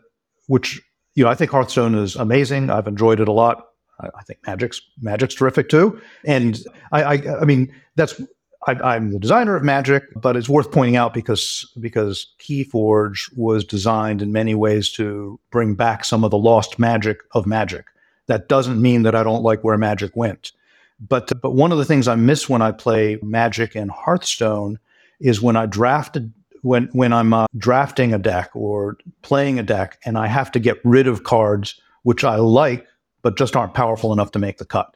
which 0.49 0.83
you 1.15 1.23
know 1.23 1.31
I 1.31 1.37
think 1.37 1.53
Hearthstone 1.53 1.95
is 1.95 2.17
amazing. 2.17 2.69
I've 2.69 2.89
enjoyed 2.89 3.21
it 3.21 3.29
a 3.29 3.33
lot. 3.33 3.69
I 4.01 4.23
think 4.27 4.41
Magic's 4.47 4.81
Magic's 5.01 5.35
terrific 5.35 5.69
too. 5.69 6.01
And 6.25 6.61
I, 6.93 7.03
I, 7.03 7.41
I 7.41 7.45
mean, 7.45 7.73
that's 7.97 8.21
I, 8.69 8.97
am 8.97 9.11
the 9.11 9.19
designer 9.19 9.57
of 9.57 9.63
Magic, 9.63 10.05
but 10.15 10.37
it's 10.37 10.49
worth 10.49 10.71
pointing 10.71 10.97
out 10.97 11.15
because 11.15 11.71
because 11.81 12.27
KeyForge 12.41 13.37
was 13.37 13.65
designed 13.65 14.23
in 14.23 14.33
many 14.33 14.55
ways 14.55 14.91
to 14.93 15.39
bring 15.51 15.75
back 15.75 16.05
some 16.05 16.25
of 16.25 16.31
the 16.31 16.39
lost 16.39 16.79
magic 16.79 17.21
of 17.33 17.47
Magic. 17.47 17.87
That 18.27 18.49
doesn't 18.49 18.81
mean 18.81 19.03
that 19.03 19.15
I 19.15 19.23
don't 19.23 19.43
like 19.43 19.65
where 19.65 19.79
Magic 19.79 20.15
went, 20.17 20.53
but 21.01 21.31
but 21.41 21.55
one 21.55 21.73
of 21.73 21.79
the 21.79 21.85
things 21.85 22.09
I 22.09 22.15
miss 22.15 22.49
when 22.49 22.63
I 22.63 22.73
play 22.73 23.19
Magic 23.23 23.75
and 23.75 23.91
Hearthstone 23.91 24.79
is 25.21 25.43
when 25.43 25.57
I 25.57 25.67
drafted 25.67 26.33
when 26.63 26.89
when 26.93 27.13
I'm 27.13 27.33
uh, 27.33 27.47
drafting 27.57 28.13
a 28.13 28.19
deck 28.19 28.51
or 28.55 28.99
playing 29.23 29.59
a 29.59 29.63
deck 29.63 29.99
and 30.05 30.19
I 30.19 30.27
have 30.27 30.51
to 30.53 30.61
get 30.61 30.79
rid 30.85 31.07
of 31.07 31.25
cards 31.25 31.81
which 32.03 32.25
I 32.25 32.37
like 32.37 32.87
but 33.23 33.37
just 33.37 33.57
aren't 33.57 33.75
powerful 33.75 34.13
enough 34.13 34.31
to 34.33 34.39
make 34.39 34.59
the 34.59 34.65
cut. 34.65 34.95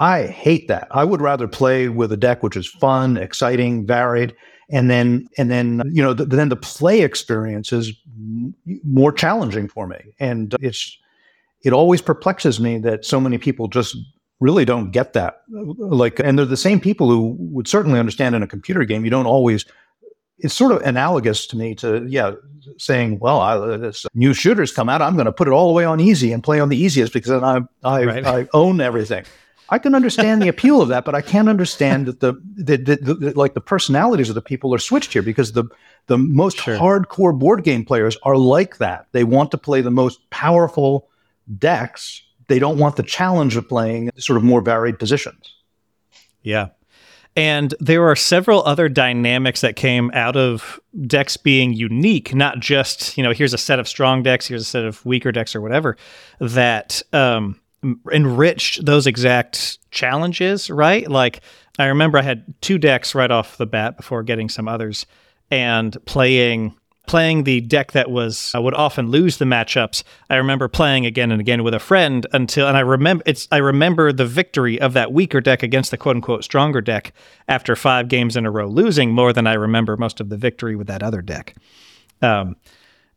I 0.00 0.26
hate 0.26 0.66
that. 0.68 0.88
I 0.90 1.04
would 1.04 1.20
rather 1.20 1.46
play 1.46 1.88
with 1.88 2.10
a 2.10 2.16
deck 2.16 2.42
which 2.42 2.56
is 2.56 2.66
fun, 2.66 3.18
exciting, 3.18 3.86
varied, 3.86 4.34
and 4.70 4.90
then 4.90 5.28
and 5.36 5.50
then 5.50 5.82
you 5.92 6.02
know 6.02 6.14
the, 6.14 6.24
then 6.24 6.48
the 6.48 6.56
play 6.56 7.02
experience 7.02 7.72
is 7.72 7.92
more 8.84 9.12
challenging 9.12 9.68
for 9.68 9.86
me. 9.86 9.98
And 10.18 10.56
it's 10.60 10.96
it 11.62 11.74
always 11.74 12.00
perplexes 12.00 12.58
me 12.58 12.78
that 12.78 13.04
so 13.04 13.20
many 13.20 13.36
people 13.36 13.68
just 13.68 13.94
really 14.40 14.64
don't 14.64 14.90
get 14.90 15.12
that. 15.12 15.42
Like, 15.50 16.18
and 16.18 16.38
they're 16.38 16.46
the 16.46 16.56
same 16.56 16.80
people 16.80 17.10
who 17.10 17.36
would 17.38 17.68
certainly 17.68 18.00
understand 18.00 18.34
in 18.34 18.42
a 18.42 18.46
computer 18.46 18.84
game. 18.84 19.04
You 19.04 19.10
don't 19.10 19.26
always 19.26 19.66
it's 20.42 20.54
sort 20.54 20.72
of 20.72 20.80
analogous 20.82 21.46
to 21.46 21.56
me 21.56 21.74
to 21.74 22.06
yeah 22.08 22.32
saying 22.78 23.18
well 23.18 23.40
I, 23.40 23.76
this 23.76 24.06
new 24.14 24.32
shooters 24.32 24.72
come 24.72 24.88
out 24.88 25.02
i'm 25.02 25.14
going 25.14 25.26
to 25.26 25.32
put 25.32 25.48
it 25.48 25.50
all 25.50 25.68
the 25.68 25.74
way 25.74 25.84
on 25.84 26.00
easy 26.00 26.32
and 26.32 26.42
play 26.42 26.60
on 26.60 26.68
the 26.68 26.78
easiest 26.78 27.12
because 27.12 27.30
then 27.30 27.44
i 27.44 27.60
I, 27.84 28.04
right. 28.04 28.26
I 28.26 28.48
own 28.54 28.80
everything 28.80 29.24
i 29.70 29.78
can 29.78 29.94
understand 29.94 30.42
the 30.42 30.48
appeal 30.48 30.82
of 30.82 30.88
that 30.88 31.04
but 31.04 31.14
i 31.14 31.20
can't 31.20 31.48
understand 31.48 32.06
that 32.06 32.20
the, 32.20 32.34
the, 32.54 32.76
the, 32.76 33.14
the, 33.14 33.38
like 33.38 33.54
the 33.54 33.60
personalities 33.60 34.28
of 34.28 34.34
the 34.34 34.42
people 34.42 34.74
are 34.74 34.78
switched 34.78 35.12
here 35.12 35.22
because 35.22 35.52
the 35.52 35.64
the 36.06 36.18
most 36.18 36.58
sure. 36.58 36.76
hardcore 36.76 37.38
board 37.38 37.62
game 37.62 37.84
players 37.84 38.16
are 38.24 38.36
like 38.36 38.78
that. 38.78 39.06
They 39.12 39.22
want 39.22 39.52
to 39.52 39.58
play 39.58 39.80
the 39.80 39.92
most 39.92 40.28
powerful 40.30 41.08
decks. 41.58 42.22
They 42.48 42.58
don't 42.58 42.78
want 42.78 42.96
the 42.96 43.04
challenge 43.04 43.56
of 43.56 43.68
playing 43.68 44.10
sort 44.16 44.36
of 44.36 44.42
more 44.42 44.60
varied 44.60 44.98
positions. 44.98 45.54
Yeah. 46.42 46.70
And 47.36 47.74
there 47.78 48.08
are 48.08 48.16
several 48.16 48.64
other 48.64 48.88
dynamics 48.88 49.60
that 49.60 49.76
came 49.76 50.10
out 50.14 50.36
of 50.36 50.80
decks 51.06 51.36
being 51.36 51.72
unique, 51.72 52.34
not 52.34 52.58
just, 52.58 53.16
you 53.16 53.22
know, 53.22 53.30
here's 53.30 53.54
a 53.54 53.58
set 53.58 53.78
of 53.78 53.86
strong 53.86 54.24
decks, 54.24 54.48
here's 54.48 54.62
a 54.62 54.64
set 54.64 54.84
of 54.84 55.04
weaker 55.06 55.30
decks 55.30 55.54
or 55.54 55.60
whatever, 55.60 55.96
that 56.40 57.02
um, 57.12 57.60
enriched 58.12 58.84
those 58.84 59.06
exact 59.06 59.78
challenges, 59.90 60.70
right? 60.70 61.10
Like, 61.10 61.40
I 61.78 61.86
remember 61.86 62.18
I 62.18 62.22
had 62.22 62.54
two 62.60 62.78
decks 62.78 63.14
right 63.14 63.30
off 63.30 63.56
the 63.56 63.66
bat 63.66 63.96
before 63.96 64.22
getting 64.22 64.48
some 64.48 64.68
others 64.68 65.06
and 65.50 65.96
playing 66.04 66.76
playing 67.06 67.42
the 67.42 67.60
deck 67.62 67.90
that 67.90 68.08
was 68.08 68.52
I 68.54 68.60
would 68.60 68.74
often 68.74 69.10
lose 69.10 69.38
the 69.38 69.44
matchups. 69.44 70.04
I 70.28 70.36
remember 70.36 70.68
playing 70.68 71.06
again 71.06 71.32
and 71.32 71.40
again 71.40 71.64
with 71.64 71.74
a 71.74 71.80
friend 71.80 72.24
until 72.32 72.68
and 72.68 72.76
I 72.76 72.80
remember 72.80 73.24
it's 73.26 73.48
I 73.50 73.56
remember 73.56 74.12
the 74.12 74.26
victory 74.26 74.80
of 74.80 74.92
that 74.92 75.12
weaker 75.12 75.40
deck 75.40 75.64
against 75.64 75.90
the 75.90 75.96
quote 75.96 76.16
unquote 76.16 76.44
stronger 76.44 76.80
deck 76.80 77.12
after 77.48 77.74
five 77.74 78.06
games 78.06 78.36
in 78.36 78.46
a 78.46 78.50
row 78.50 78.68
losing 78.68 79.10
more 79.10 79.32
than 79.32 79.48
I 79.48 79.54
remember 79.54 79.96
most 79.96 80.20
of 80.20 80.28
the 80.28 80.36
victory 80.36 80.76
with 80.76 80.86
that 80.86 81.02
other 81.02 81.20
deck. 81.20 81.56
Um, 82.22 82.54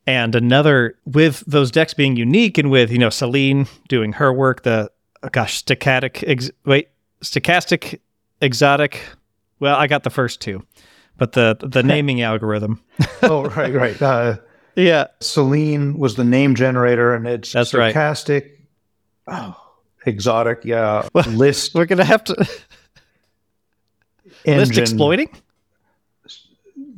and 0.06 0.36
another 0.36 0.98
with 1.06 1.44
those 1.48 1.72
decks 1.72 1.94
being 1.94 2.16
unique 2.16 2.58
and 2.58 2.70
with 2.70 2.92
you 2.92 2.98
know 2.98 3.10
Celine 3.10 3.68
doing 3.88 4.14
her 4.14 4.32
work, 4.34 4.64
the 4.64 4.92
oh 5.24 5.30
gosh 5.30 5.64
stochastic 5.64 6.24
ex, 6.28 6.52
wait 6.66 6.90
stochastic 7.22 8.00
exotic. 8.42 9.02
Well, 9.60 9.76
I 9.76 9.88
got 9.88 10.04
the 10.04 10.10
first 10.10 10.42
two 10.42 10.66
but 11.18 11.34
the 11.34 11.58
the 11.62 11.84
naming 11.84 12.22
algorithm. 12.22 12.82
oh, 13.24 13.46
right, 13.50 13.74
right. 13.74 14.02
Uh, 14.02 14.38
yeah, 14.76 15.08
Celine 15.20 15.98
was 15.98 16.16
the 16.16 16.24
name 16.24 16.56
generator, 16.56 17.14
and 17.14 17.28
it's 17.28 17.52
That's 17.52 17.72
stochastic. 17.72 18.50
Right. 19.28 19.56
Oh, 19.56 19.74
exotic. 20.06 20.66
Yeah, 20.66 21.08
well, 21.14 21.30
list. 21.30 21.76
We're 21.76 21.86
gonna 21.86 22.04
have 22.04 22.24
to 22.26 22.48
list 24.46 24.78
exploiting. 24.78 25.30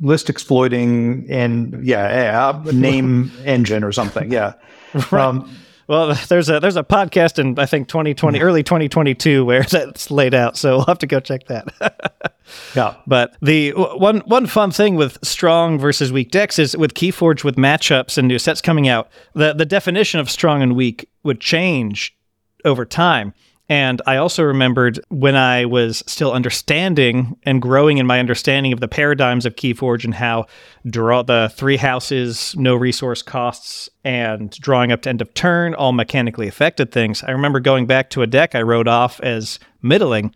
List 0.00 0.28
exploiting 0.28 1.26
and 1.30 1.84
yeah, 1.84 2.52
yeah 2.64 2.72
name 2.72 3.32
engine 3.44 3.84
or 3.84 3.92
something. 3.92 4.30
Yeah. 4.32 4.54
Right. 5.10 5.26
Um, 5.26 5.50
well, 5.88 6.14
there's 6.28 6.48
a 6.48 6.58
there's 6.58 6.76
a 6.76 6.82
podcast 6.82 7.38
in 7.38 7.58
I 7.58 7.66
think 7.66 7.88
2020 7.88 8.40
early 8.40 8.62
2022 8.62 9.44
where 9.44 9.62
that's 9.70 10.10
laid 10.10 10.34
out, 10.34 10.56
so 10.56 10.76
we'll 10.76 10.86
have 10.86 10.98
to 10.98 11.06
go 11.06 11.20
check 11.20 11.46
that. 11.46 12.32
yeah, 12.74 12.96
but 13.06 13.36
the 13.40 13.70
one 13.72 14.18
one 14.20 14.46
fun 14.46 14.70
thing 14.72 14.96
with 14.96 15.18
strong 15.22 15.78
versus 15.78 16.10
weak 16.10 16.30
decks 16.30 16.58
is 16.58 16.76
with 16.76 16.94
KeyForge 16.94 17.44
with 17.44 17.56
matchups 17.56 18.18
and 18.18 18.26
new 18.26 18.38
sets 18.38 18.60
coming 18.60 18.88
out, 18.88 19.08
the 19.34 19.52
the 19.52 19.66
definition 19.66 20.18
of 20.18 20.28
strong 20.28 20.62
and 20.62 20.74
weak 20.74 21.08
would 21.22 21.40
change 21.40 22.16
over 22.64 22.84
time. 22.84 23.32
And 23.68 24.00
I 24.06 24.16
also 24.16 24.44
remembered 24.44 25.00
when 25.08 25.34
I 25.34 25.64
was 25.64 26.04
still 26.06 26.32
understanding 26.32 27.36
and 27.42 27.60
growing 27.60 27.98
in 27.98 28.06
my 28.06 28.20
understanding 28.20 28.72
of 28.72 28.78
the 28.78 28.86
paradigms 28.86 29.44
of 29.44 29.56
Keyforge 29.56 30.04
and 30.04 30.14
how 30.14 30.46
draw 30.88 31.22
the 31.22 31.50
three 31.52 31.76
houses, 31.76 32.54
no 32.56 32.76
resource 32.76 33.22
costs, 33.22 33.90
and 34.04 34.50
drawing 34.60 34.92
up 34.92 35.02
to 35.02 35.08
end 35.08 35.20
of 35.20 35.34
turn 35.34 35.74
all 35.74 35.92
mechanically 35.92 36.46
affected 36.46 36.92
things. 36.92 37.24
I 37.24 37.32
remember 37.32 37.58
going 37.58 37.86
back 37.86 38.10
to 38.10 38.22
a 38.22 38.26
deck 38.26 38.54
I 38.54 38.62
wrote 38.62 38.86
off 38.86 39.18
as 39.20 39.58
middling 39.82 40.32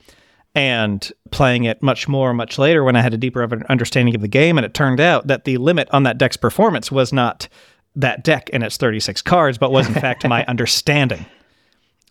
and 0.56 1.12
playing 1.30 1.62
it 1.62 1.80
much 1.80 2.08
more 2.08 2.34
much 2.34 2.58
later 2.58 2.82
when 2.82 2.96
I 2.96 3.02
had 3.02 3.14
a 3.14 3.18
deeper 3.18 3.46
understanding 3.68 4.16
of 4.16 4.22
the 4.22 4.28
game. 4.28 4.58
And 4.58 4.64
it 4.64 4.74
turned 4.74 4.98
out 4.98 5.28
that 5.28 5.44
the 5.44 5.58
limit 5.58 5.88
on 5.92 6.02
that 6.02 6.18
deck's 6.18 6.36
performance 6.36 6.90
was 6.90 7.12
not 7.12 7.46
that 7.94 8.24
deck 8.24 8.50
and 8.52 8.64
its 8.64 8.76
36 8.76 9.22
cards, 9.22 9.56
but 9.56 9.70
was 9.70 9.86
in 9.86 9.94
fact 9.94 10.26
my 10.26 10.44
understanding 10.48 11.26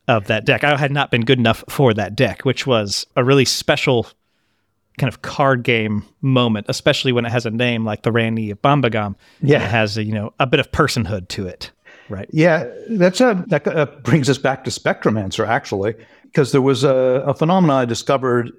of 0.09 0.25
that 0.25 0.45
deck. 0.45 0.63
I 0.63 0.75
had 0.75 0.91
not 0.91 1.11
been 1.11 1.23
good 1.23 1.37
enough 1.37 1.63
for 1.69 1.93
that 1.93 2.15
deck, 2.15 2.43
which 2.43 2.65
was 2.65 3.05
a 3.15 3.23
really 3.23 3.45
special 3.45 4.07
kind 4.97 5.07
of 5.07 5.21
card 5.21 5.63
game 5.63 6.03
moment, 6.21 6.65
especially 6.67 7.11
when 7.11 7.25
it 7.25 7.31
has 7.31 7.45
a 7.45 7.51
name 7.51 7.85
like 7.85 8.01
the 8.01 8.11
Ranni 8.11 8.51
of 8.51 8.61
Bambagham. 8.61 9.15
Yeah, 9.41 9.63
it 9.63 9.69
has 9.69 9.97
a, 9.97 10.03
you 10.03 10.13
know 10.13 10.33
a 10.39 10.47
bit 10.47 10.59
of 10.59 10.71
personhood 10.71 11.29
to 11.29 11.47
it, 11.47 11.71
right? 12.09 12.27
Yeah, 12.33 12.67
that's 12.89 13.21
a 13.21 13.45
that 13.47 13.67
uh, 13.67 13.85
brings 14.03 14.29
us 14.29 14.37
back 14.37 14.63
to 14.65 14.71
Spectromancer 14.71 15.47
actually, 15.47 15.93
because 16.23 16.51
there 16.51 16.61
was 16.61 16.83
a, 16.83 17.23
a 17.25 17.33
phenomenon 17.33 17.77
I 17.77 17.85
discovered. 17.85 18.51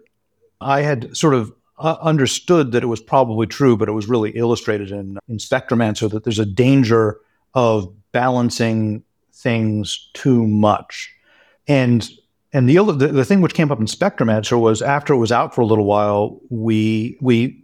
I 0.60 0.82
had 0.82 1.16
sort 1.16 1.34
of 1.34 1.52
uh, 1.78 1.96
understood 2.00 2.72
that 2.72 2.82
it 2.82 2.86
was 2.86 3.00
probably 3.00 3.46
true, 3.46 3.76
but 3.76 3.88
it 3.88 3.92
was 3.92 4.08
really 4.08 4.30
illustrated 4.30 4.92
in 4.92 5.18
in 5.28 5.38
Spectromancer 5.38 6.08
that 6.10 6.24
there's 6.24 6.38
a 6.38 6.46
danger 6.46 7.18
of 7.54 7.92
balancing 8.12 9.02
things 9.34 10.10
too 10.14 10.46
much, 10.46 11.12
and 11.70 12.10
and 12.52 12.68
the, 12.68 12.82
the, 12.82 13.06
the 13.06 13.24
thing 13.24 13.40
which 13.40 13.54
came 13.54 13.70
up 13.70 13.78
in 13.78 13.86
Spectromancer 13.86 14.58
was 14.60 14.82
after 14.82 15.14
it 15.14 15.18
was 15.18 15.30
out 15.30 15.54
for 15.54 15.60
a 15.60 15.66
little 15.66 15.84
while, 15.84 16.40
we 16.50 17.16
we 17.20 17.62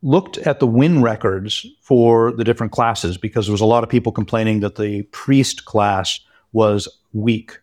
looked 0.00 0.38
at 0.38 0.60
the 0.60 0.66
win 0.66 1.02
records 1.02 1.66
for 1.80 2.30
the 2.30 2.44
different 2.44 2.70
classes 2.70 3.18
because 3.18 3.46
there 3.46 3.52
was 3.52 3.60
a 3.60 3.66
lot 3.66 3.82
of 3.82 3.90
people 3.90 4.12
complaining 4.12 4.60
that 4.60 4.76
the 4.76 5.02
priest 5.10 5.64
class 5.64 6.20
was 6.52 6.88
weak. 7.12 7.58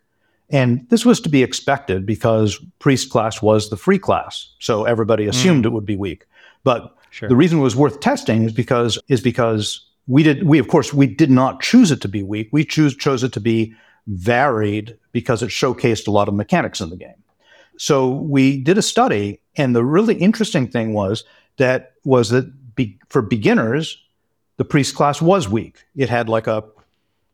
And 0.49 0.85
this 0.89 1.05
was 1.05 1.21
to 1.21 1.29
be 1.29 1.43
expected 1.43 2.05
because 2.05 2.59
priest 2.79 3.09
class 3.09 3.41
was 3.41 3.69
the 3.69 3.77
free 3.77 3.97
class. 3.97 4.53
So 4.59 4.83
everybody 4.83 5.27
assumed 5.27 5.63
mm. 5.63 5.67
it 5.67 5.71
would 5.71 5.85
be 5.85 5.95
weak. 5.95 6.25
But 6.65 6.93
sure. 7.09 7.29
the 7.29 7.37
reason 7.37 7.59
it 7.59 7.63
was 7.63 7.75
worth 7.75 8.01
testing 8.01 8.43
is 8.43 8.51
because 8.51 8.99
is 9.07 9.21
because 9.21 9.79
we 10.07 10.23
did 10.23 10.43
we 10.43 10.59
of 10.59 10.67
course 10.67 10.93
we 10.93 11.07
did 11.07 11.31
not 11.31 11.61
choose 11.61 11.89
it 11.89 12.01
to 12.01 12.09
be 12.09 12.21
weak. 12.21 12.49
We 12.51 12.65
choose 12.65 12.97
chose 12.97 13.23
it 13.23 13.31
to 13.31 13.39
be 13.39 13.73
varied 14.07 14.97
because 15.12 15.41
it 15.41 15.50
showcased 15.50 16.07
a 16.07 16.12
lot 16.12 16.27
of 16.27 16.33
mechanics 16.33 16.81
in 16.81 16.89
the 16.89 16.95
game. 16.95 17.24
So 17.77 18.09
we 18.09 18.57
did 18.62 18.77
a 18.77 18.81
study, 18.81 19.41
and 19.57 19.75
the 19.75 19.83
really 19.83 20.15
interesting 20.15 20.67
thing 20.67 20.93
was 20.93 21.24
that 21.57 21.93
was 22.03 22.29
that 22.29 22.75
be, 22.75 22.97
for 23.09 23.21
beginners, 23.21 24.01
the 24.57 24.65
priest 24.65 24.95
class 24.95 25.21
was 25.21 25.50
weak. 25.50 25.85
It 25.95 26.09
had 26.09 26.29
like 26.29 26.47
a 26.47 26.63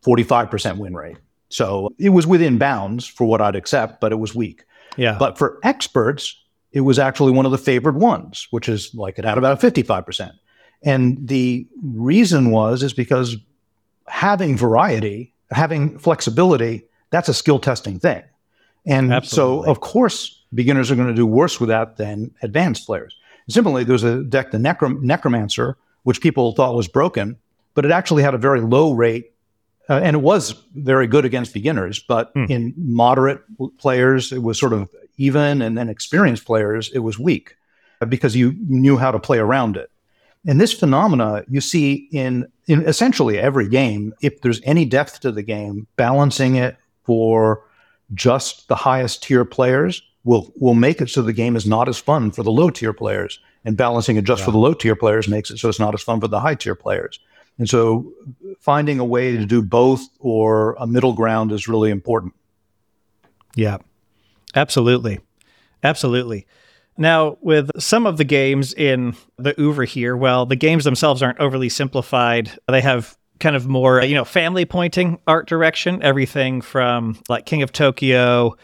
45% 0.05 0.77
win 0.77 0.95
rate. 0.95 1.17
So 1.49 1.93
it 1.99 2.09
was 2.09 2.25
within 2.25 2.57
bounds 2.57 3.05
for 3.05 3.25
what 3.25 3.41
I'd 3.41 3.55
accept, 3.55 3.99
but 3.99 4.11
it 4.11 4.19
was 4.19 4.33
weak. 4.33 4.63
Yeah. 4.97 5.17
But 5.19 5.37
for 5.37 5.59
experts, 5.63 6.35
it 6.71 6.81
was 6.81 6.97
actually 6.97 7.33
one 7.33 7.45
of 7.45 7.51
the 7.51 7.57
favored 7.57 7.95
ones, 7.95 8.47
which 8.51 8.69
is 8.69 8.93
like 8.95 9.19
it 9.19 9.25
had 9.25 9.37
about 9.37 9.61
a 9.61 9.67
55%. 9.71 10.31
And 10.83 11.27
the 11.27 11.67
reason 11.83 12.51
was 12.51 12.81
is 12.81 12.93
because 12.93 13.35
having 14.07 14.57
variety 14.57 15.33
having 15.51 15.98
flexibility, 16.00 16.84
that's 17.10 17.29
a 17.29 17.34
skill 17.34 17.60
testing 17.60 18.00
thing. 18.00 18.24
And 18.86 19.13
Absolutely. 19.13 19.65
so, 19.65 19.70
of 19.70 19.79
course, 19.79 20.41
beginners 20.53 20.89
are 20.89 20.96
going 20.96 21.08
to 21.08 21.13
do 21.13 21.25
worse 21.25 21.60
with 21.60 21.70
that 21.70 21.98
than 21.98 22.34
advanced 22.41 22.86
players. 22.86 23.15
Similarly, 23.50 23.84
there 23.84 23.93
was 23.93 24.03
a 24.03 24.24
deck, 24.24 24.51
the 24.51 24.58
Necrom- 24.58 25.01
Necromancer, 25.01 25.77
which 26.03 26.22
people 26.22 26.53
thought 26.53 26.75
was 26.75 26.88
broken, 26.88 27.38
but 27.74 27.86
it 27.86 27.91
actually 27.91 28.24
had 28.24 28.34
a 28.34 28.38
very 28.38 28.62
low 28.62 28.93
rate. 28.93 29.34
Uh, 29.89 30.00
and 30.03 30.15
it 30.15 30.20
was 30.20 30.51
very 30.75 31.05
good 31.05 31.25
against 31.25 31.53
beginners, 31.53 32.00
but 32.00 32.34
mm. 32.34 32.50
in 32.50 32.74
moderate 32.77 33.41
players, 33.77 34.31
it 34.31 34.41
was 34.41 34.58
sort 34.58 34.74
of 34.74 34.89
even, 35.17 35.62
and 35.62 35.77
then 35.77 35.89
experienced 35.89 36.46
players, 36.46 36.89
it 36.93 37.00
was 37.00 37.20
weak 37.20 37.55
because 38.08 38.36
you 38.36 38.55
knew 38.67 38.98
how 38.98 39.12
to 39.12 39.20
play 39.20 39.38
around 39.38 39.75
it. 39.77 39.90
And 40.48 40.60
this 40.60 40.74
phenomena 40.74 41.43
you 41.48 41.62
see 41.62 42.10
in, 42.12 42.48
in 42.67 42.83
essentially 42.88 43.38
every 43.38 43.69
game. 43.69 44.13
If 44.21 44.41
there's 44.41 44.62
any 44.63 44.86
depth 44.86 45.19
to 45.21 45.31
the 45.31 45.43
game, 45.43 45.88
balancing 45.98 46.55
it 46.55 46.77
for 47.03 47.63
just 48.13 48.67
the 48.67 48.75
highest 48.75 49.24
tier 49.24 49.45
players 49.45 50.01
will 50.24 50.51
will 50.57 50.74
make 50.74 51.01
it 51.01 51.10
so 51.10 51.21
the 51.21 51.33
game 51.33 51.55
is 51.55 51.65
not 51.65 51.88
as 51.88 51.98
fun 51.98 52.31
for 52.31 52.43
the 52.43 52.51
low 52.51 52.69
tier 52.69 52.93
players, 52.93 53.39
and 53.65 53.77
balancing 53.77 54.17
it 54.17 54.24
just 54.24 54.41
yeah. 54.41 54.45
for 54.45 54.51
the 54.51 54.57
low 54.57 54.74
tier 54.74 54.95
players 54.95 55.27
makes 55.27 55.50
it 55.50 55.57
so 55.57 55.69
it's 55.69 55.79
not 55.79 55.93
as 55.93 56.01
fun 56.01 56.19
for 56.19 56.27
the 56.27 56.39
high 56.39 56.55
tier 56.55 56.75
players. 56.75 57.20
And 57.57 57.70
so, 57.70 58.11
finding 58.59 59.00
a 59.00 59.05
way 59.05 59.35
to 59.35 59.46
do 59.46 59.61
both 59.61 60.01
or 60.20 60.75
a 60.79 60.87
middle 60.87 61.13
ground 61.13 61.51
is 61.51 61.68
really 61.68 61.92
important. 61.92 62.33
Yeah, 63.55 63.77
absolutely, 64.55 65.20
absolutely. 65.83 66.48
Now, 66.97 67.37
with 67.41 67.69
some 67.81 68.05
of 68.05 68.17
the 68.17 68.23
games 68.23 68.73
in 68.73 69.15
the 69.37 69.59
oeuvre 69.59 69.85
here, 69.85 70.15
well, 70.15 70.45
the 70.45 70.55
games 70.55 70.83
themselves 70.83 71.23
aren't 71.23 71.39
overly 71.39 71.69
simplified. 71.69 72.51
They 72.67 72.81
have 72.81 73.17
kind 73.39 73.55
of 73.55 73.67
more, 73.67 74.01
you 74.03 74.15
know, 74.15 74.25
family 74.25 74.65
pointing 74.65 75.19
art 75.27 75.47
direction. 75.47 76.01
Everything 76.03 76.61
from 76.61 77.19
like 77.27 77.45
King 77.45 77.63
of 77.63 77.71
Tokyo, 77.71 78.55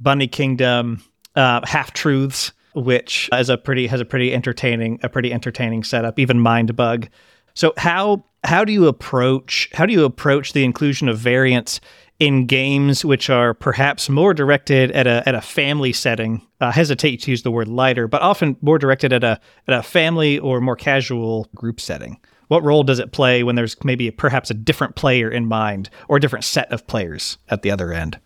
Bunny 0.00 0.26
Kingdom, 0.26 1.02
uh, 1.36 1.60
Half 1.64 1.92
Truths, 1.92 2.52
which 2.74 3.30
is 3.32 3.48
a 3.48 3.56
pretty 3.56 3.86
has 3.86 4.00
a 4.00 4.04
pretty 4.04 4.34
entertaining 4.34 4.98
a 5.02 5.08
pretty 5.08 5.32
entertaining 5.32 5.84
setup. 5.84 6.18
Even 6.18 6.40
Mind 6.40 6.74
Bug. 6.76 7.08
So 7.54 7.72
how 7.76 8.24
how 8.42 8.64
do 8.64 8.72
you 8.72 8.88
approach 8.88 9.70
how 9.72 9.86
do 9.86 9.92
you 9.92 10.04
approach 10.04 10.52
the 10.52 10.64
inclusion 10.64 11.08
of 11.08 11.18
variance 11.18 11.80
in 12.20 12.46
games 12.46 13.04
which 13.04 13.28
are 13.28 13.54
perhaps 13.54 14.08
more 14.08 14.32
directed 14.34 14.90
at 14.92 15.06
a 15.06 15.22
at 15.26 15.34
a 15.34 15.40
family 15.40 15.92
setting. 15.92 16.46
I 16.60 16.70
hesitate 16.70 17.22
to 17.22 17.30
use 17.30 17.42
the 17.42 17.50
word 17.50 17.68
lighter, 17.68 18.06
but 18.06 18.22
often 18.22 18.56
more 18.60 18.78
directed 18.78 19.12
at 19.12 19.24
a 19.24 19.40
at 19.66 19.78
a 19.78 19.82
family 19.82 20.38
or 20.38 20.60
more 20.60 20.76
casual 20.76 21.48
group 21.54 21.80
setting. 21.80 22.18
What 22.48 22.62
role 22.62 22.82
does 22.82 22.98
it 22.98 23.12
play 23.12 23.42
when 23.42 23.56
there's 23.56 23.76
maybe 23.84 24.10
perhaps 24.10 24.50
a 24.50 24.54
different 24.54 24.96
player 24.96 25.30
in 25.30 25.46
mind 25.46 25.90
or 26.08 26.18
a 26.18 26.20
different 26.20 26.44
set 26.44 26.70
of 26.70 26.86
players 26.86 27.38
at 27.48 27.62
the 27.62 27.70
other 27.70 27.92
end? 27.92 28.18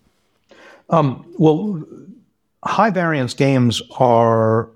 Um, 0.91 1.25
well, 1.39 1.83
high 2.65 2.91
variance 2.91 3.35
games 3.35 3.81
are 3.99 4.71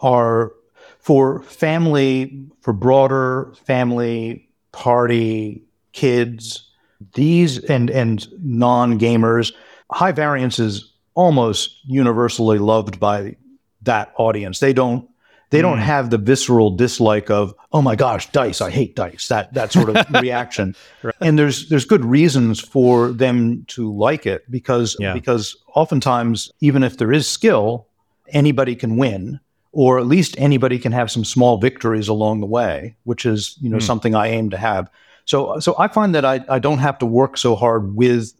are 0.00 0.52
for 0.98 1.42
family, 1.42 2.46
for 2.60 2.72
broader 2.72 3.52
family, 3.64 4.48
party, 4.72 5.64
kids, 5.92 6.71
these 7.14 7.58
and 7.64 7.90
and 7.90 8.26
non 8.42 8.98
gamers, 8.98 9.52
high 9.90 10.12
variance 10.12 10.58
is 10.58 10.92
almost 11.14 11.78
universally 11.84 12.58
loved 12.58 12.98
by 12.98 13.36
that 13.82 14.12
audience. 14.16 14.60
They 14.60 14.72
don't 14.72 15.08
they 15.52 15.60
don't 15.60 15.78
mm. 15.78 15.82
have 15.82 16.10
the 16.10 16.18
visceral 16.18 16.70
dislike 16.70 17.30
of 17.30 17.54
oh 17.72 17.82
my 17.82 17.94
gosh 17.94 18.28
dice 18.32 18.60
i 18.60 18.70
hate 18.70 18.96
dice 18.96 19.28
that 19.28 19.52
that 19.54 19.70
sort 19.70 19.94
of 19.94 20.04
reaction 20.22 20.74
right. 21.02 21.14
and 21.20 21.38
there's 21.38 21.68
there's 21.68 21.84
good 21.84 22.04
reasons 22.04 22.58
for 22.58 23.12
them 23.12 23.64
to 23.68 23.94
like 23.94 24.26
it 24.26 24.50
because 24.50 24.96
yeah. 24.98 25.12
because 25.12 25.56
oftentimes 25.74 26.50
even 26.60 26.82
if 26.82 26.96
there 26.96 27.12
is 27.12 27.28
skill 27.28 27.86
anybody 28.30 28.74
can 28.74 28.96
win 28.96 29.38
or 29.72 29.98
at 29.98 30.06
least 30.06 30.34
anybody 30.38 30.78
can 30.78 30.92
have 30.92 31.10
some 31.10 31.24
small 31.24 31.58
victories 31.58 32.08
along 32.08 32.40
the 32.40 32.46
way 32.46 32.96
which 33.04 33.24
is 33.24 33.56
you 33.60 33.68
know 33.68 33.76
mm. 33.76 33.82
something 33.82 34.14
i 34.14 34.26
aim 34.26 34.50
to 34.50 34.56
have 34.56 34.90
so, 35.24 35.58
so 35.60 35.74
I 35.78 35.88
find 35.88 36.14
that 36.14 36.24
I, 36.24 36.44
I 36.48 36.58
don't 36.58 36.78
have 36.78 36.98
to 36.98 37.06
work 37.06 37.36
so 37.36 37.54
hard 37.54 37.94
with 37.94 38.32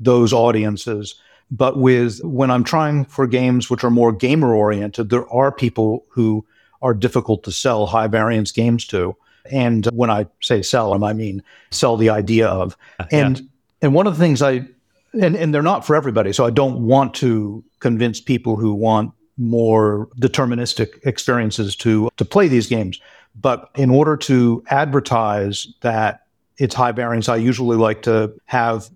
those 0.00 0.32
audiences, 0.32 1.14
but 1.50 1.78
with 1.78 2.20
when 2.24 2.50
I'm 2.50 2.64
trying 2.64 3.04
for 3.04 3.26
games 3.26 3.70
which 3.70 3.84
are 3.84 3.90
more 3.90 4.12
gamer 4.12 4.54
oriented, 4.54 5.10
there 5.10 5.28
are 5.28 5.52
people 5.52 6.04
who 6.08 6.44
are 6.82 6.94
difficult 6.94 7.42
to 7.44 7.52
sell 7.52 7.86
high 7.86 8.06
variance 8.06 8.52
games 8.52 8.86
to. 8.86 9.16
And 9.50 9.86
when 9.86 10.10
I 10.10 10.26
say 10.40 10.62
sell, 10.62 10.92
them, 10.92 11.04
I 11.04 11.12
mean 11.12 11.42
sell 11.70 11.96
the 11.96 12.10
idea 12.10 12.48
of. 12.48 12.76
And 13.10 13.38
yeah. 13.38 13.46
and 13.82 13.94
one 13.94 14.06
of 14.06 14.16
the 14.16 14.24
things 14.24 14.40
I 14.42 14.66
and, 15.12 15.36
and 15.36 15.54
they're 15.54 15.62
not 15.62 15.86
for 15.86 15.94
everybody. 15.94 16.32
So 16.32 16.44
I 16.44 16.50
don't 16.50 16.86
want 16.86 17.14
to 17.14 17.64
convince 17.80 18.20
people 18.20 18.56
who 18.56 18.74
want 18.74 19.12
more 19.36 20.08
deterministic 20.20 21.04
experiences 21.04 21.76
to 21.76 22.10
to 22.16 22.24
play 22.24 22.48
these 22.48 22.66
games. 22.66 23.00
But 23.40 23.70
in 23.74 23.90
order 23.90 24.16
to 24.18 24.62
advertise 24.68 25.66
that 25.80 26.26
it's 26.56 26.74
high 26.74 26.92
variance, 26.92 27.28
I 27.28 27.36
usually 27.36 27.76
like 27.76 28.02
to 28.02 28.32
have 28.46 28.88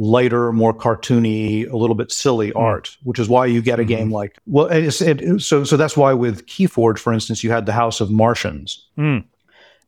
lighter, 0.00 0.50
more 0.50 0.72
cartoony, 0.72 1.70
a 1.70 1.76
little 1.76 1.94
bit 1.94 2.10
silly 2.10 2.50
mm. 2.50 2.58
art, 2.58 2.96
which 3.02 3.18
is 3.18 3.28
why 3.28 3.46
you 3.46 3.60
get 3.60 3.78
a 3.78 3.82
mm-hmm. 3.82 3.88
game 3.88 4.10
like 4.10 4.38
well, 4.46 4.66
it's, 4.66 5.00
it, 5.00 5.40
so 5.40 5.62
so 5.64 5.76
that's 5.76 5.96
why 5.96 6.12
with 6.12 6.46
Keyforge, 6.46 6.98
for 6.98 7.12
instance, 7.12 7.44
you 7.44 7.50
had 7.50 7.66
the 7.66 7.72
House 7.72 8.00
of 8.00 8.10
Martians. 8.10 8.86
Mm. 8.96 9.24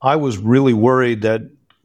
I 0.03 0.17
was 0.17 0.37
really 0.37 0.75
worried 0.75 1.23
that 1.23 1.43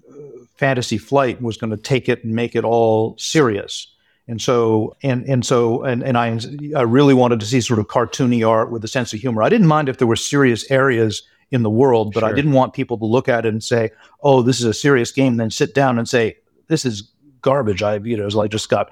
uh, 0.10 0.14
Fantasy 0.56 0.98
Flight 0.98 1.42
was 1.42 1.56
going 1.56 1.70
to 1.70 1.78
take 1.78 2.10
it 2.10 2.24
and 2.24 2.34
make 2.34 2.56
it 2.56 2.66
all 2.66 3.16
serious. 3.18 3.88
And 4.28 4.42
so, 4.42 4.98
and 5.04 5.24
and 5.26 5.46
so, 5.46 5.84
and 5.84 6.04
and 6.04 6.18
I, 6.18 6.38
I 6.76 6.82
really 6.82 7.14
wanted 7.14 7.40
to 7.40 7.46
see 7.46 7.62
sort 7.62 7.80
of 7.80 7.88
cartoony 7.88 8.46
art 8.46 8.72
with 8.72 8.84
a 8.84 8.88
sense 8.90 9.14
of 9.14 9.22
humor. 9.22 9.42
I 9.42 9.48
didn't 9.48 9.68
mind 9.68 9.88
if 9.88 10.00
there 10.00 10.08
were 10.08 10.18
serious 10.18 10.70
areas 10.70 11.24
in 11.52 11.64
the 11.64 11.70
world, 11.70 12.14
but 12.14 12.22
sure. 12.22 12.30
I 12.30 12.34
didn't 12.34 12.52
want 12.54 12.74
people 12.74 12.98
to 12.98 13.06
look 13.06 13.30
at 13.30 13.46
it 13.46 13.50
and 13.50 13.64
say, 13.64 13.92
"Oh, 14.22 14.42
this 14.42 14.60
is 14.60 14.66
a 14.66 14.74
serious 14.74 15.12
game," 15.12 15.38
then 15.38 15.50
sit 15.50 15.74
down 15.74 15.98
and 15.98 16.08
say, 16.08 16.38
"This 16.68 16.86
is 16.86 17.12
garbage." 17.42 17.82
I, 17.82 17.98
you 17.98 18.18
know, 18.18 18.42
I 18.42 18.48
just 18.48 18.70
got 18.70 18.90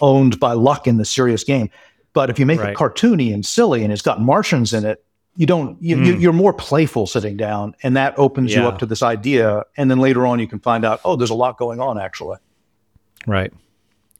owned 0.00 0.38
by 0.38 0.52
luck 0.52 0.86
in 0.86 0.98
the 0.98 1.04
serious 1.04 1.42
game. 1.44 1.70
But 2.12 2.30
if 2.30 2.38
you 2.38 2.46
make 2.46 2.60
Right. 2.60 2.70
it 2.70 2.76
cartoony 2.76 3.34
and 3.34 3.44
silly 3.44 3.82
and 3.84 3.92
it's 3.92 4.02
got 4.02 4.20
Martians 4.20 4.72
in 4.72 4.84
it, 4.84 5.04
you 5.36 5.46
don't. 5.46 5.76
You, 5.82 5.96
you, 6.02 6.14
Mm. 6.14 6.20
you're 6.20 6.32
more 6.32 6.52
playful 6.54 7.06
sitting 7.06 7.36
down, 7.36 7.74
and 7.82 7.96
that 7.96 8.14
opens 8.18 8.54
you 8.54 8.62
up 8.62 8.78
to 8.78 8.86
this 8.86 9.02
idea. 9.02 9.64
And 9.76 9.90
then 9.90 9.98
later 9.98 10.26
on, 10.26 10.38
you 10.38 10.46
can 10.46 10.60
find 10.60 10.84
out, 10.84 11.00
oh, 11.04 11.16
there's 11.16 11.30
a 11.30 11.34
lot 11.34 11.58
going 11.58 11.78
on 11.80 11.98
actually. 11.98 12.38
Right. 13.26 13.52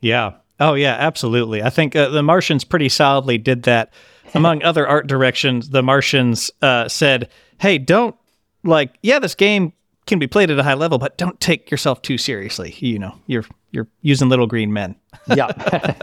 Yeah. 0.00 0.32
Oh, 0.58 0.74
yeah, 0.74 0.94
absolutely. 0.98 1.62
I 1.62 1.70
think 1.70 1.94
uh, 1.94 2.08
the 2.08 2.22
Martians 2.22 2.64
pretty 2.64 2.88
solidly 2.88 3.38
did 3.38 3.62
that. 3.64 3.92
Among 4.34 4.62
other 4.64 4.86
art 4.86 5.06
directions, 5.06 5.70
the 5.70 5.82
Martians 5.82 6.50
uh, 6.60 6.88
said, 6.88 7.28
hey, 7.58 7.78
don't, 7.78 8.16
like, 8.64 8.98
yeah, 9.02 9.18
this 9.18 9.34
game 9.34 9.72
can 10.06 10.18
be 10.18 10.26
played 10.26 10.50
at 10.50 10.58
a 10.58 10.62
high 10.62 10.74
level, 10.74 10.98
but 10.98 11.18
don't 11.18 11.38
take 11.40 11.70
yourself 11.70 12.00
too 12.02 12.16
seriously. 12.16 12.74
You 12.78 12.98
know, 12.98 13.14
you're 13.26 13.44
you're 13.72 13.88
using 14.02 14.28
little 14.28 14.46
green 14.46 14.72
men. 14.72 14.96
Yeah, 15.34 15.48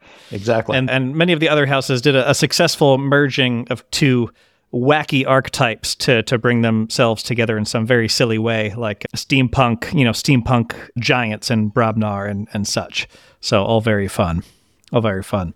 exactly. 0.30 0.76
And 0.76 0.90
and 0.90 1.14
many 1.14 1.32
of 1.32 1.40
the 1.40 1.48
other 1.48 1.66
houses 1.66 2.02
did 2.02 2.16
a, 2.16 2.28
a 2.30 2.34
successful 2.34 2.98
merging 2.98 3.66
of 3.70 3.88
two 3.90 4.30
wacky 4.72 5.26
archetypes 5.26 5.94
to 5.94 6.22
to 6.24 6.36
bring 6.36 6.62
themselves 6.62 7.22
together 7.22 7.56
in 7.56 7.64
some 7.64 7.86
very 7.86 8.08
silly 8.08 8.38
way, 8.38 8.74
like 8.74 9.06
steampunk, 9.16 9.92
you 9.96 10.04
know, 10.04 10.10
steampunk 10.10 10.74
giants 10.98 11.50
and 11.50 11.72
Brobnar 11.72 12.28
and 12.28 12.48
and 12.52 12.66
such. 12.66 13.08
So 13.40 13.62
all 13.62 13.80
very 13.80 14.08
fun, 14.08 14.42
all 14.92 15.00
very 15.00 15.22
fun. 15.22 15.54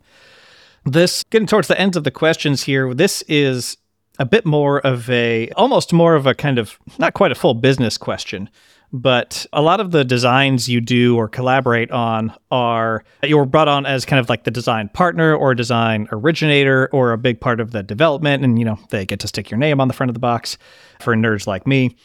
This 0.85 1.25
getting 1.31 1.47
towards 1.47 1.68
the 1.68 1.79
ends 1.81 1.97
of 1.97 2.05
the 2.05 2.11
questions 2.11 2.62
here. 2.64 2.92
This 2.95 3.23
is 3.29 3.77
a 4.18 4.27
bit 4.27 4.44
more 4.44 4.81
of 4.81 5.09
a 5.11 5.48
almost 5.51 5.92
more 5.92 6.14
of 6.14 6.27
a 6.27 6.35
kind 6.35 6.59
of 6.59 6.79
not 6.98 7.14
quite 7.14 7.33
a 7.33 7.35
full 7.35 7.55
business 7.55 7.96
question 7.96 8.48
but 8.94 9.46
a 9.55 9.62
lot 9.62 9.81
of 9.81 9.90
the 9.90 10.05
designs 10.05 10.68
you 10.68 10.79
do 10.81 11.16
or 11.16 11.27
collaborate 11.27 11.90
on 11.90 12.33
are 12.51 13.03
you're 13.22 13.46
brought 13.46 13.68
on 13.68 13.87
as 13.87 14.05
kind 14.05 14.20
of 14.20 14.29
like 14.29 14.44
the 14.44 14.51
design 14.51 14.88
partner 14.90 15.35
or 15.35 15.55
design 15.55 16.07
originator 16.12 16.90
or 16.92 17.12
a 17.12 17.18
big 17.18 17.40
part 17.40 17.59
of 17.59 17.70
the 17.70 17.83
development 17.83 18.44
and 18.44 18.59
you 18.59 18.64
know 18.64 18.79
they 18.90 19.07
get 19.07 19.18
to 19.20 19.29
stick 19.29 19.51
your 19.51 19.59
name 19.59 19.81
on 19.81 19.88
the 19.88 19.94
front 19.94 20.11
of 20.11 20.14
the 20.14 20.20
box 20.20 20.59
for 21.01 21.14
nerds 21.14 21.46
like 21.46 21.66
me 21.66 21.96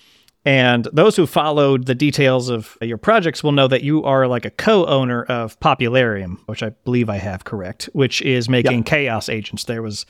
and 0.47 0.88
those 0.93 1.17
who 1.17 1.27
followed 1.27 1.88
the 1.88 1.93
details 1.93 2.47
of 2.47 2.77
your 2.81 2.97
projects 2.97 3.43
will 3.43 3.51
know 3.51 3.67
that 3.67 3.83
you 3.83 4.05
are 4.05 4.29
like 4.29 4.45
a 4.45 4.49
co-owner 4.49 5.23
of 5.23 5.60
Popularium, 5.60 6.41
which 6.45 6.63
I 6.63 6.69
believe 6.69 7.10
I 7.10 7.17
have 7.17 7.43
correct, 7.43 7.89
which 7.91 8.21
is 8.21 8.47
making 8.47 8.83
Chaos 8.86 9.27
Agents. 9.27 9.65
There 9.65 9.81
was 9.81 10.05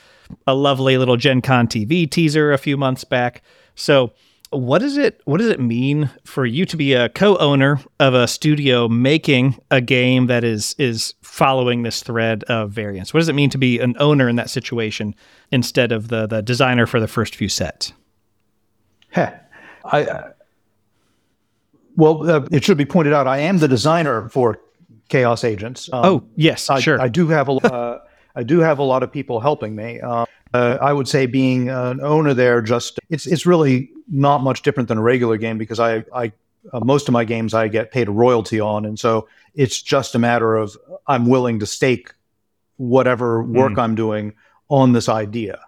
a 0.46 0.54
lovely 0.54 1.00
little 1.00 1.18
Gen 1.18 1.42
Con 1.42 1.68
TV 1.68 2.08
teaser 2.08 2.54
a 2.54 2.60
few 2.60 2.78
months 2.78 3.04
back. 3.04 3.42
So 3.74 4.14
what 4.52 4.78
does 4.78 4.96
it 4.96 5.22
what 5.26 5.40
does 5.40 5.50
it 5.50 5.60
mean 5.60 6.12
for 6.24 6.46
you 6.46 6.68
to 6.68 6.78
be 6.78 6.94
a 6.94 7.10
co-owner 7.10 7.80
of 8.00 8.14
a 8.14 8.28
studio 8.28 8.88
making 8.88 9.60
a 9.72 9.82
game 9.82 10.28
that 10.28 10.44
is 10.44 10.76
is 10.78 11.16
following 11.24 11.82
this 11.82 12.04
thread 12.04 12.44
of 12.44 12.70
variance? 12.70 13.12
What 13.12 13.22
does 13.22 13.30
it 13.30 13.34
mean 13.34 13.50
to 13.50 13.58
be 13.58 13.80
an 13.80 13.96
owner 13.98 14.30
in 14.30 14.36
that 14.36 14.52
situation 14.52 15.16
instead 15.52 15.92
of 15.92 16.10
the 16.10 16.28
the 16.28 16.44
designer 16.44 16.86
for 16.86 17.00
the 17.00 17.08
first 17.08 17.36
few 17.36 17.50
sets? 17.50 17.92
Heh. 19.10 19.32
I, 19.88 20.04
uh, 20.04 20.32
well, 21.96 22.30
uh, 22.30 22.48
it 22.52 22.64
should 22.64 22.78
be 22.78 22.86
pointed 22.86 23.14
out, 23.14 23.28
I 23.28 23.40
am 23.40 23.58
the 23.58 23.68
designer 23.68 24.30
for 24.30 24.60
Chaos 25.10 25.44
Agents. 25.44 25.90
Um, 25.92 26.06
Oh, 26.06 26.24
yes, 26.36 26.70
I, 26.70 26.80
sure. 26.80 27.02
I 27.02 27.08
do 27.08 27.28
have 27.28 27.50
a, 27.50 27.54
uh, 27.54 28.00
I 28.36 28.44
do 28.44 28.60
have 28.60 28.80
a 28.80 28.84
lot 28.84 29.02
of 29.04 29.12
people 29.12 29.40
helping 29.40 29.76
me. 29.76 30.00
Uh, 30.00 30.26
uh, 30.54 30.78
I 30.80 30.94
would 30.94 31.08
say 31.08 31.26
being 31.26 31.70
an 31.70 32.02
owner 32.02 32.34
there, 32.34 32.62
just 32.62 33.00
it's 33.10 33.26
it's 33.26 33.46
really 33.46 33.90
not 34.10 34.42
much 34.42 34.62
different 34.62 34.88
than 34.90 34.98
a 34.98 35.02
regular 35.02 35.38
game 35.38 35.58
because 35.58 35.80
I 35.80 36.06
I 36.14 36.32
uh, 36.72 36.80
most 36.82 37.08
of 37.08 37.14
my 37.14 37.26
games 37.26 37.54
I 37.54 37.68
get 37.68 37.92
paid 37.92 38.08
a 38.08 38.12
royalty 38.12 38.60
on, 38.60 38.86
and 38.86 39.00
so 39.00 39.28
it's 39.56 39.82
just 39.82 40.16
a 40.16 40.20
matter 40.20 40.56
of 40.56 40.78
I'm 41.08 41.26
willing 41.26 41.60
to 41.60 41.66
stake 41.66 42.14
whatever 42.78 43.42
work 43.42 43.78
I'm 43.78 43.96
doing 43.96 44.34
on 44.70 44.94
this 44.94 45.10
idea. 45.10 45.60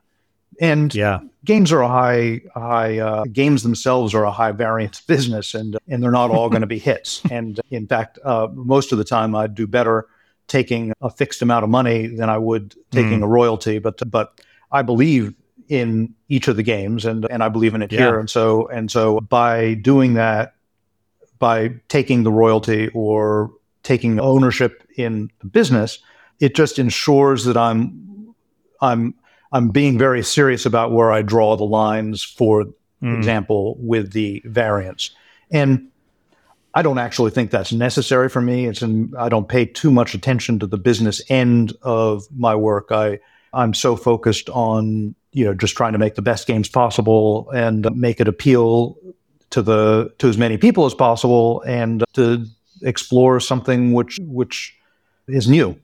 And 0.59 0.93
yeah. 0.93 1.19
games 1.45 1.71
are 1.71 1.81
a 1.81 1.87
high 1.87 2.41
high 2.53 2.99
uh, 2.99 3.23
games 3.31 3.63
themselves 3.63 4.13
are 4.13 4.25
a 4.25 4.31
high 4.31 4.51
variance 4.51 5.01
business 5.07 5.53
and 5.53 5.77
and 5.87 6.03
they're 6.03 6.11
not 6.11 6.31
all 6.31 6.49
going 6.49 6.61
to 6.61 6.67
be 6.67 6.79
hits 6.79 7.21
and 7.31 7.59
in 7.71 7.87
fact 7.87 8.19
uh, 8.23 8.47
most 8.53 8.91
of 8.91 8.97
the 8.97 9.03
time 9.05 9.35
I'd 9.35 9.55
do 9.55 9.67
better 9.67 10.07
taking 10.47 10.93
a 11.01 11.09
fixed 11.09 11.41
amount 11.41 11.63
of 11.63 11.69
money 11.69 12.07
than 12.07 12.29
I 12.29 12.37
would 12.37 12.75
taking 12.91 13.21
a 13.23 13.27
royalty 13.27 13.79
but 13.79 13.99
but 14.09 14.41
I 14.71 14.81
believe 14.81 15.33
in 15.69 16.13
each 16.27 16.47
of 16.47 16.55
the 16.57 16.63
games 16.63 17.05
and 17.05 17.25
and 17.29 17.43
I 17.43 17.49
believe 17.49 17.73
in 17.75 17.81
it 17.81 17.91
Yeah. 17.91 17.99
here 17.99 18.19
and 18.19 18.29
so 18.29 18.67
and 18.67 18.91
so 18.91 19.19
by 19.21 19.75
doing 19.75 20.15
that 20.15 20.55
by 21.37 21.69
taking 21.87 22.23
the 22.23 22.31
royalty 22.31 22.89
or 22.93 23.51
taking 23.83 24.19
ownership 24.19 24.83
in 24.97 25.29
the 25.39 25.47
business 25.47 25.99
it 26.39 26.55
just 26.55 26.79
ensures 26.79 27.45
that 27.45 27.55
I'm 27.55 28.33
I'm 28.81 29.13
I'm 29.51 29.69
being 29.69 29.97
very 29.97 30.23
serious 30.23 30.65
about 30.65 30.91
where 30.91 31.11
I 31.11 31.21
draw 31.21 31.55
the 31.57 31.63
lines, 31.65 32.23
for 32.23 32.65
Mm. 33.01 33.17
example, 33.17 33.77
with 33.79 34.11
the 34.11 34.41
variance. 34.45 35.11
And 35.51 35.87
I 36.73 36.81
don't 36.81 36.97
actually 36.99 37.31
think 37.31 37.49
that's 37.49 37.71
necessary 37.71 38.29
for 38.29 38.41
me. 38.41 38.65
It's 38.65 38.81
in, 38.81 39.13
I 39.17 39.29
don't 39.29 39.47
pay 39.47 39.65
too 39.65 39.89
much 39.89 40.13
attention 40.13 40.59
to 40.59 40.67
the 40.67 40.77
business 40.77 41.21
end 41.29 41.73
of 41.81 42.25
my 42.37 42.55
work. 42.55 42.87
I 42.91 43.19
I'm 43.53 43.73
so 43.73 43.95
focused 43.95 44.49
on 44.51 45.15
you 45.31 45.45
know 45.45 45.53
just 45.55 45.75
trying 45.75 45.93
to 45.93 45.97
make 45.99 46.15
the 46.15 46.21
best 46.21 46.45
games 46.45 46.69
possible 46.69 47.49
and 47.53 47.87
make 47.95 48.19
it 48.19 48.27
appeal 48.27 48.97
to 49.49 49.61
the 49.63 50.11
to 50.19 50.27
as 50.27 50.37
many 50.37 50.57
people 50.57 50.85
as 50.85 50.93
possible 50.93 51.63
and 51.65 52.03
to 52.13 52.45
explore 52.83 53.39
something 53.39 53.93
which 53.93 54.19
which 54.21 54.75
is 55.27 55.47
new. 55.49 55.75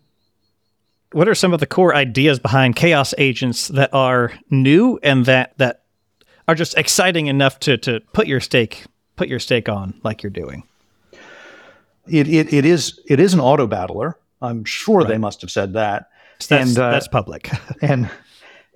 What 1.15 1.29
are 1.29 1.35
some 1.35 1.53
of 1.53 1.61
the 1.61 1.65
core 1.65 1.95
ideas 1.95 2.39
behind 2.39 2.75
chaos 2.75 3.13
agents 3.17 3.69
that 3.69 3.89
are 3.93 4.33
new 4.49 4.99
and 5.01 5.25
that 5.25 5.57
that 5.57 5.83
are 6.47 6.55
just 6.55 6.77
exciting 6.77 7.27
enough 7.27 7.57
to 7.59 7.77
to 7.77 8.01
put 8.11 8.27
your 8.27 8.41
stake 8.41 8.83
put 9.15 9.29
your 9.29 9.39
stake 9.39 9.69
on 9.69 9.93
like 10.03 10.21
you're 10.21 10.29
doing 10.29 10.63
It, 12.07 12.27
it, 12.27 12.53
it 12.53 12.65
is 12.65 12.99
it 13.07 13.19
is 13.19 13.33
an 13.33 13.39
auto 13.39 13.65
battler. 13.65 14.17
I'm 14.41 14.65
sure 14.65 15.03
they 15.05 15.17
must 15.17 15.41
have 15.41 15.49
said 15.49 15.73
that. 15.73 16.09
So 16.39 16.55
that's, 16.55 16.69
and 16.69 16.77
uh, 16.79 16.91
that's 16.91 17.07
public 17.07 17.49
and 17.81 18.09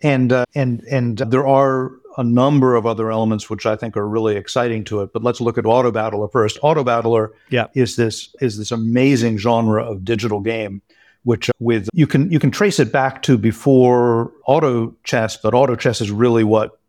and 0.02 0.32
uh, 0.32 0.45
and 0.56 0.82
and 0.89 1.17
there 1.17 1.45
are 1.45 1.91
a 2.17 2.23
number 2.23 2.75
of 2.75 2.86
other 2.86 3.12
elements 3.12 3.49
which 3.49 3.65
I 3.65 3.75
think 3.75 3.95
are 3.97 4.08
really 4.08 4.36
exciting 4.36 4.84
to 4.86 5.02
it. 5.02 5.12
But 5.13 5.23
let's 5.23 5.41
look 5.41 5.58
at 5.58 5.65
Auto 5.65 5.91
Battler 5.91 6.28
first. 6.30 6.58
Auto 6.63 6.84
Battler 6.84 7.32
Yeah. 7.49 7.67
is 7.75 7.95
this 7.97 8.34
is 8.39 8.58
this 8.58 8.71
amazing 8.71 9.38
genre 9.38 9.84
of 9.84 10.04
digital 10.06 10.39
game, 10.39 10.82
which 11.23 11.49
with 11.60 11.89
you 11.93 12.08
can 12.08 12.32
you 12.32 12.39
can 12.39 12.51
trace 12.51 12.79
it 12.79 12.91
back 12.91 13.21
to 13.23 13.38
before 13.38 14.32
auto 14.45 14.95
chess, 15.03 15.38
but 15.38 15.53
auto 15.53 15.75
chess 15.75 16.01
is 16.01 16.12
really 16.12 16.43
what 16.43 16.79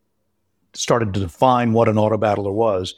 started 0.72 1.12
to 1.14 1.20
define 1.20 1.72
what 1.72 1.88
an 1.88 1.98
auto 1.98 2.16
battler 2.16 2.52
was. 2.52 2.94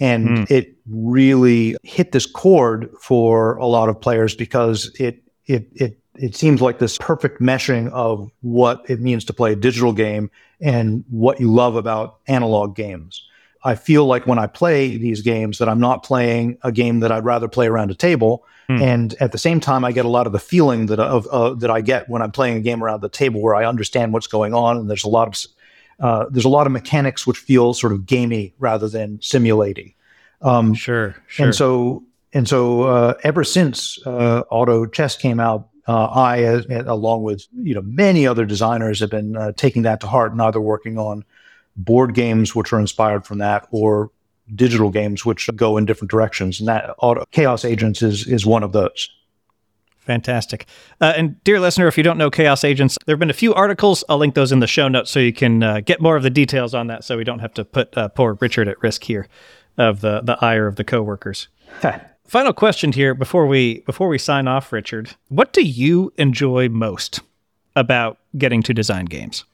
And 0.00 0.38
hmm. 0.38 0.44
it 0.48 0.76
really 0.88 1.76
hit 1.84 2.12
this 2.12 2.26
chord 2.26 2.90
for 3.00 3.56
a 3.56 3.66
lot 3.66 3.88
of 3.88 4.00
players 4.00 4.34
because 4.34 4.90
it 4.98 5.22
it 5.46 5.68
it 5.74 5.98
it 6.16 6.36
seems 6.36 6.60
like 6.60 6.78
this 6.78 6.98
perfect 6.98 7.40
meshing 7.40 7.90
of 7.90 8.30
what 8.40 8.88
it 8.88 9.00
means 9.00 9.24
to 9.24 9.32
play 9.32 9.52
a 9.52 9.56
digital 9.56 9.92
game 9.92 10.30
and 10.60 11.04
what 11.10 11.40
you 11.40 11.52
love 11.52 11.76
about 11.76 12.18
analog 12.26 12.76
games. 12.76 13.26
I 13.64 13.74
feel 13.74 14.04
like 14.04 14.26
when 14.26 14.38
I 14.38 14.46
play 14.46 14.96
these 14.98 15.22
games 15.22 15.58
that 15.58 15.68
I'm 15.68 15.80
not 15.80 16.02
playing 16.02 16.58
a 16.62 16.70
game 16.70 17.00
that 17.00 17.10
I'd 17.10 17.24
rather 17.24 17.48
play 17.48 17.66
around 17.66 17.90
a 17.90 17.94
table, 17.94 18.44
and 18.68 19.14
at 19.20 19.32
the 19.32 19.38
same 19.38 19.60
time 19.60 19.84
I 19.84 19.92
get 19.92 20.04
a 20.04 20.08
lot 20.08 20.26
of 20.26 20.32
the 20.32 20.38
feeling 20.38 20.86
that 20.86 21.00
of 21.00 21.26
uh, 21.28 21.54
that 21.54 21.70
I 21.70 21.80
get 21.80 22.08
when 22.08 22.22
I'm 22.22 22.30
playing 22.30 22.56
a 22.56 22.60
game 22.60 22.82
around 22.82 23.00
the 23.00 23.08
table 23.08 23.42
where 23.42 23.54
I 23.54 23.64
understand 23.64 24.12
what's 24.12 24.26
going 24.26 24.54
on 24.54 24.76
and 24.76 24.88
there's 24.88 25.04
a 25.04 25.08
lot 25.08 25.28
of 25.28 25.44
uh, 26.00 26.26
there's 26.30 26.44
a 26.44 26.50
lot 26.50 26.66
of 26.66 26.72
mechanics 26.72 27.26
which 27.26 27.38
feel 27.38 27.74
sort 27.74 27.92
of 27.92 28.06
gamey 28.06 28.54
rather 28.58 28.88
than 28.88 29.20
simulating. 29.22 29.94
Um, 30.42 30.74
sure 30.74 31.16
sure. 31.26 31.46
and 31.46 31.54
so 31.54 32.04
and 32.32 32.48
so 32.48 32.82
uh, 32.82 33.14
ever 33.22 33.44
since 33.44 33.98
uh, 34.06 34.42
auto 34.50 34.86
chess 34.86 35.16
came 35.16 35.40
out 35.40 35.68
uh, 35.86 36.06
i 36.06 36.42
as, 36.42 36.66
along 36.68 37.22
with 37.22 37.46
you 37.62 37.74
know 37.74 37.82
many 37.82 38.26
other 38.26 38.44
designers 38.44 39.00
have 39.00 39.10
been 39.10 39.36
uh, 39.36 39.52
taking 39.52 39.82
that 39.82 40.00
to 40.00 40.06
heart 40.06 40.32
and 40.32 40.42
either 40.42 40.60
working 40.60 40.98
on 40.98 41.24
board 41.76 42.14
games 42.14 42.54
which 42.54 42.72
are 42.72 42.80
inspired 42.80 43.26
from 43.26 43.38
that 43.38 43.66
or 43.70 44.10
digital 44.54 44.90
games 44.90 45.24
which 45.24 45.48
go 45.56 45.76
in 45.76 45.84
different 45.84 46.10
directions 46.10 46.60
and 46.60 46.68
that 46.68 46.94
auto 46.98 47.24
chaos 47.30 47.64
agents 47.64 48.02
is 48.02 48.26
is 48.26 48.44
one 48.44 48.62
of 48.62 48.72
those 48.72 49.08
Fantastic. 50.04 50.66
Uh, 51.00 51.14
and 51.16 51.42
dear 51.44 51.58
listener, 51.58 51.86
if 51.86 51.96
you 51.96 52.02
don't 52.02 52.18
know 52.18 52.30
Chaos 52.30 52.62
Agents, 52.62 52.98
there 53.06 53.14
have 53.14 53.20
been 53.20 53.30
a 53.30 53.32
few 53.32 53.54
articles. 53.54 54.04
I'll 54.06 54.18
link 54.18 54.34
those 54.34 54.52
in 54.52 54.60
the 54.60 54.66
show 54.66 54.86
notes 54.86 55.10
so 55.10 55.18
you 55.18 55.32
can 55.32 55.62
uh, 55.62 55.80
get 55.80 55.98
more 55.98 56.14
of 56.14 56.22
the 56.22 56.28
details 56.28 56.74
on 56.74 56.88
that 56.88 57.04
so 57.04 57.16
we 57.16 57.24
don't 57.24 57.38
have 57.38 57.54
to 57.54 57.64
put 57.64 57.96
uh, 57.96 58.08
poor 58.08 58.36
Richard 58.38 58.68
at 58.68 58.82
risk 58.82 59.04
here 59.04 59.28
of 59.78 60.02
the, 60.02 60.20
the 60.20 60.36
ire 60.44 60.66
of 60.66 60.76
the 60.76 60.84
coworkers. 60.84 61.48
Final 62.26 62.52
question 62.52 62.92
here 62.92 63.14
before 63.14 63.46
we 63.46 63.80
before 63.80 64.08
we 64.08 64.18
sign 64.18 64.48
off, 64.48 64.72
Richard. 64.72 65.14
What 65.28 65.52
do 65.52 65.62
you 65.62 66.12
enjoy 66.16 66.68
most 66.68 67.20
about 67.76 68.18
getting 68.36 68.62
to 68.62 68.74
design 68.74 69.06
games? 69.06 69.44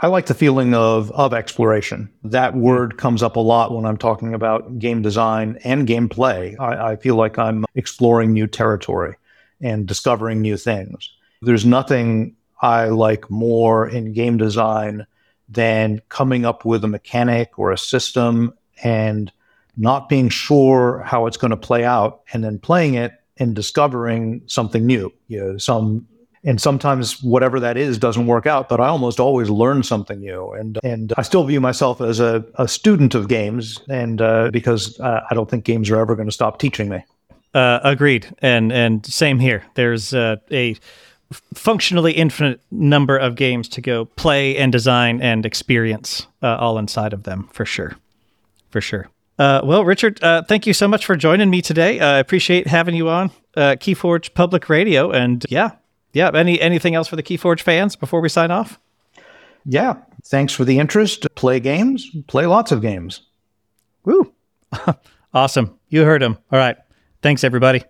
I 0.00 0.08
like 0.08 0.26
the 0.26 0.34
feeling 0.34 0.74
of 0.74 1.10
of 1.12 1.32
exploration. 1.32 2.10
That 2.24 2.56
word 2.56 2.98
comes 2.98 3.22
up 3.22 3.36
a 3.36 3.40
lot 3.40 3.72
when 3.72 3.86
I'm 3.86 3.96
talking 3.96 4.34
about 4.34 4.78
game 4.78 5.02
design 5.02 5.58
and 5.64 5.86
gameplay. 5.86 6.58
I, 6.58 6.92
I 6.92 6.96
feel 6.96 7.14
like 7.14 7.38
I'm 7.38 7.64
exploring 7.74 8.32
new 8.32 8.46
territory 8.46 9.16
and 9.60 9.86
discovering 9.86 10.42
new 10.42 10.56
things. 10.56 11.10
There's 11.42 11.64
nothing 11.64 12.36
I 12.60 12.86
like 12.86 13.30
more 13.30 13.88
in 13.88 14.12
game 14.12 14.36
design 14.36 15.06
than 15.48 16.00
coming 16.08 16.44
up 16.44 16.64
with 16.64 16.82
a 16.84 16.88
mechanic 16.88 17.58
or 17.58 17.70
a 17.70 17.78
system 17.78 18.54
and 18.82 19.30
not 19.76 20.08
being 20.08 20.28
sure 20.28 21.02
how 21.04 21.26
it's 21.26 21.36
going 21.36 21.50
to 21.50 21.56
play 21.56 21.84
out 21.84 22.22
and 22.32 22.42
then 22.42 22.58
playing 22.58 22.94
it 22.94 23.12
and 23.36 23.54
discovering 23.54 24.42
something 24.46 24.86
new. 24.86 25.12
You 25.28 25.40
know, 25.40 25.58
some 25.58 26.06
and 26.44 26.60
sometimes 26.60 27.22
whatever 27.22 27.58
that 27.60 27.76
is 27.76 27.98
doesn't 27.98 28.26
work 28.26 28.46
out, 28.46 28.68
but 28.68 28.80
I 28.80 28.88
almost 28.88 29.18
always 29.18 29.48
learn 29.48 29.82
something 29.82 30.20
new. 30.20 30.52
And 30.52 30.78
and 30.82 31.12
I 31.16 31.22
still 31.22 31.44
view 31.44 31.60
myself 31.60 32.00
as 32.00 32.20
a, 32.20 32.44
a 32.56 32.68
student 32.68 33.14
of 33.14 33.28
games, 33.28 33.80
and 33.88 34.20
uh, 34.20 34.50
because 34.52 34.98
uh, 35.00 35.22
I 35.30 35.34
don't 35.34 35.48
think 35.50 35.64
games 35.64 35.90
are 35.90 35.96
ever 35.96 36.14
going 36.14 36.28
to 36.28 36.32
stop 36.32 36.58
teaching 36.58 36.88
me. 36.88 37.04
Uh, 37.54 37.80
agreed, 37.84 38.34
and 38.40 38.72
and 38.72 39.06
same 39.06 39.38
here. 39.38 39.64
There's 39.74 40.12
uh, 40.12 40.36
a 40.50 40.76
functionally 41.54 42.12
infinite 42.12 42.60
number 42.70 43.16
of 43.16 43.34
games 43.36 43.68
to 43.68 43.80
go 43.80 44.04
play 44.04 44.56
and 44.56 44.70
design 44.70 45.20
and 45.20 45.46
experience 45.46 46.26
uh, 46.42 46.56
all 46.56 46.78
inside 46.78 47.12
of 47.12 47.22
them 47.22 47.48
for 47.52 47.64
sure, 47.64 47.96
for 48.70 48.80
sure. 48.80 49.08
Uh, 49.38 49.60
well, 49.64 49.84
Richard, 49.84 50.22
uh, 50.22 50.42
thank 50.42 50.66
you 50.66 50.72
so 50.72 50.86
much 50.86 51.06
for 51.06 51.16
joining 51.16 51.50
me 51.50 51.60
today. 51.60 51.98
I 51.98 52.18
appreciate 52.18 52.68
having 52.68 52.94
you 52.94 53.08
on 53.08 53.30
uh, 53.56 53.76
Keyforge 53.80 54.34
Public 54.34 54.68
Radio, 54.68 55.10
and 55.10 55.44
yeah, 55.48 55.70
yeah. 56.14 56.30
Any 56.32 56.60
anything 56.60 56.94
else 56.94 57.08
for 57.08 57.16
the 57.16 57.22
Keyforge 57.22 57.60
fans 57.60 57.96
before 57.96 58.20
we 58.20 58.28
sign 58.28 58.50
off? 58.50 58.80
Yeah, 59.66 59.96
thanks 60.24 60.52
for 60.52 60.64
the 60.64 60.78
interest. 60.78 61.26
Play 61.34 61.60
games, 61.60 62.10
play 62.26 62.46
lots 62.46 62.72
of 62.72 62.80
games. 62.80 63.22
Woo! 64.04 64.32
awesome. 65.34 65.78
You 65.88 66.04
heard 66.04 66.22
him. 66.22 66.38
All 66.50 66.58
right. 66.58 66.76
Thanks, 67.22 67.44
everybody. 67.44 67.84